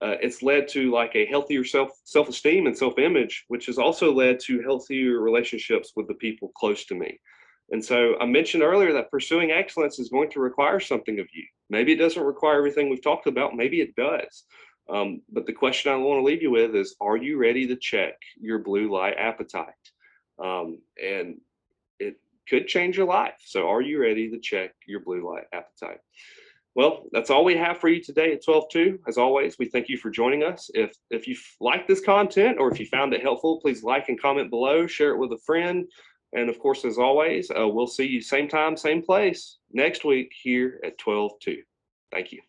uh, 0.02 0.16
it's 0.22 0.42
led 0.42 0.70
to 0.70 0.92
like 0.92 1.14
a 1.16 1.26
healthier 1.26 1.66
self 1.66 1.90
self 2.06 2.30
esteem 2.30 2.68
and 2.68 2.78
self 2.78 2.98
image, 3.00 3.44
which 3.50 3.66
has 3.66 3.78
also 3.78 4.14
led 4.14 4.40
to 4.46 4.62
healthier 4.62 5.20
relationships 5.20 5.92
with 5.98 6.08
the 6.08 6.14
people 6.16 6.54
close 6.56 6.86
to 6.86 6.96
me. 6.96 7.20
And 7.72 7.84
so 7.84 8.18
I 8.22 8.26
mentioned 8.26 8.64
earlier 8.64 8.94
that 8.94 9.12
pursuing 9.12 9.52
excellence 9.52 10.00
is 10.00 10.08
going 10.08 10.30
to 10.32 10.40
require 10.40 10.80
something 10.80 11.20
of 11.20 11.28
you. 11.34 11.44
Maybe 11.70 11.92
it 11.92 11.98
doesn't 11.98 12.24
require 12.24 12.60
everything 12.60 12.90
we've 12.90 13.04
talked 13.04 13.28
about. 13.28 13.58
Maybe 13.58 13.82
it 13.82 13.94
does. 13.98 14.46
Um, 14.90 15.22
but 15.30 15.46
the 15.46 15.52
question 15.52 15.92
I 15.92 15.98
want 15.98 16.20
to 16.20 16.24
leave 16.24 16.42
you 16.42 16.52
with 16.52 16.74
is 16.76 16.96
Are 17.02 17.18
you 17.18 17.38
ready 17.38 17.68
to 17.68 17.76
check 17.76 18.14
your 18.40 18.60
blue 18.60 18.90
light 18.90 19.16
appetite? 19.18 19.74
Um, 20.42 20.80
and 21.04 21.42
could 22.50 22.68
change 22.68 22.98
your 22.98 23.08
life. 23.08 23.36
So, 23.40 23.68
are 23.68 23.82
you 23.82 24.02
ready 24.02 24.30
to 24.30 24.40
check 24.40 24.72
your 24.88 25.02
blue 25.02 25.28
light 25.28 25.46
appetite? 25.54 26.00
Well, 26.76 27.06
that's 27.12 27.32
all 27.32 27.44
we 27.44 27.58
have 27.58 27.80
for 27.80 27.90
you 27.90 28.04
today 28.04 28.34
at 28.34 28.46
12.2. 28.46 29.00
As 29.08 29.18
always, 29.18 29.58
we 29.58 29.66
thank 29.66 29.90
you 29.90 29.98
for 29.98 30.12
joining 30.12 30.44
us. 30.44 30.70
If 30.76 30.96
if 31.10 31.28
you 31.28 31.36
like 31.60 31.88
this 31.88 32.02
content 32.02 32.58
or 32.60 32.72
if 32.72 32.80
you 32.80 32.86
found 32.86 33.14
it 33.14 33.22
helpful, 33.24 33.60
please 33.60 33.84
like 33.84 34.10
and 34.10 34.22
comment 34.22 34.52
below, 34.52 34.86
share 34.86 35.12
it 35.12 35.18
with 35.18 35.32
a 35.32 35.40
friend. 35.46 35.86
And 36.34 36.50
of 36.50 36.60
course, 36.60 36.86
as 36.86 37.00
always, 37.00 37.50
uh, 37.50 37.68
we'll 37.68 37.88
see 37.88 38.06
you 38.06 38.22
same 38.22 38.48
time, 38.48 38.78
same 38.78 39.02
place 39.02 39.58
next 39.72 40.06
week 40.06 40.32
here 40.40 40.80
at 40.86 40.98
12 41.00 41.32
2. 41.42 41.62
Thank 42.12 42.32
you. 42.32 42.42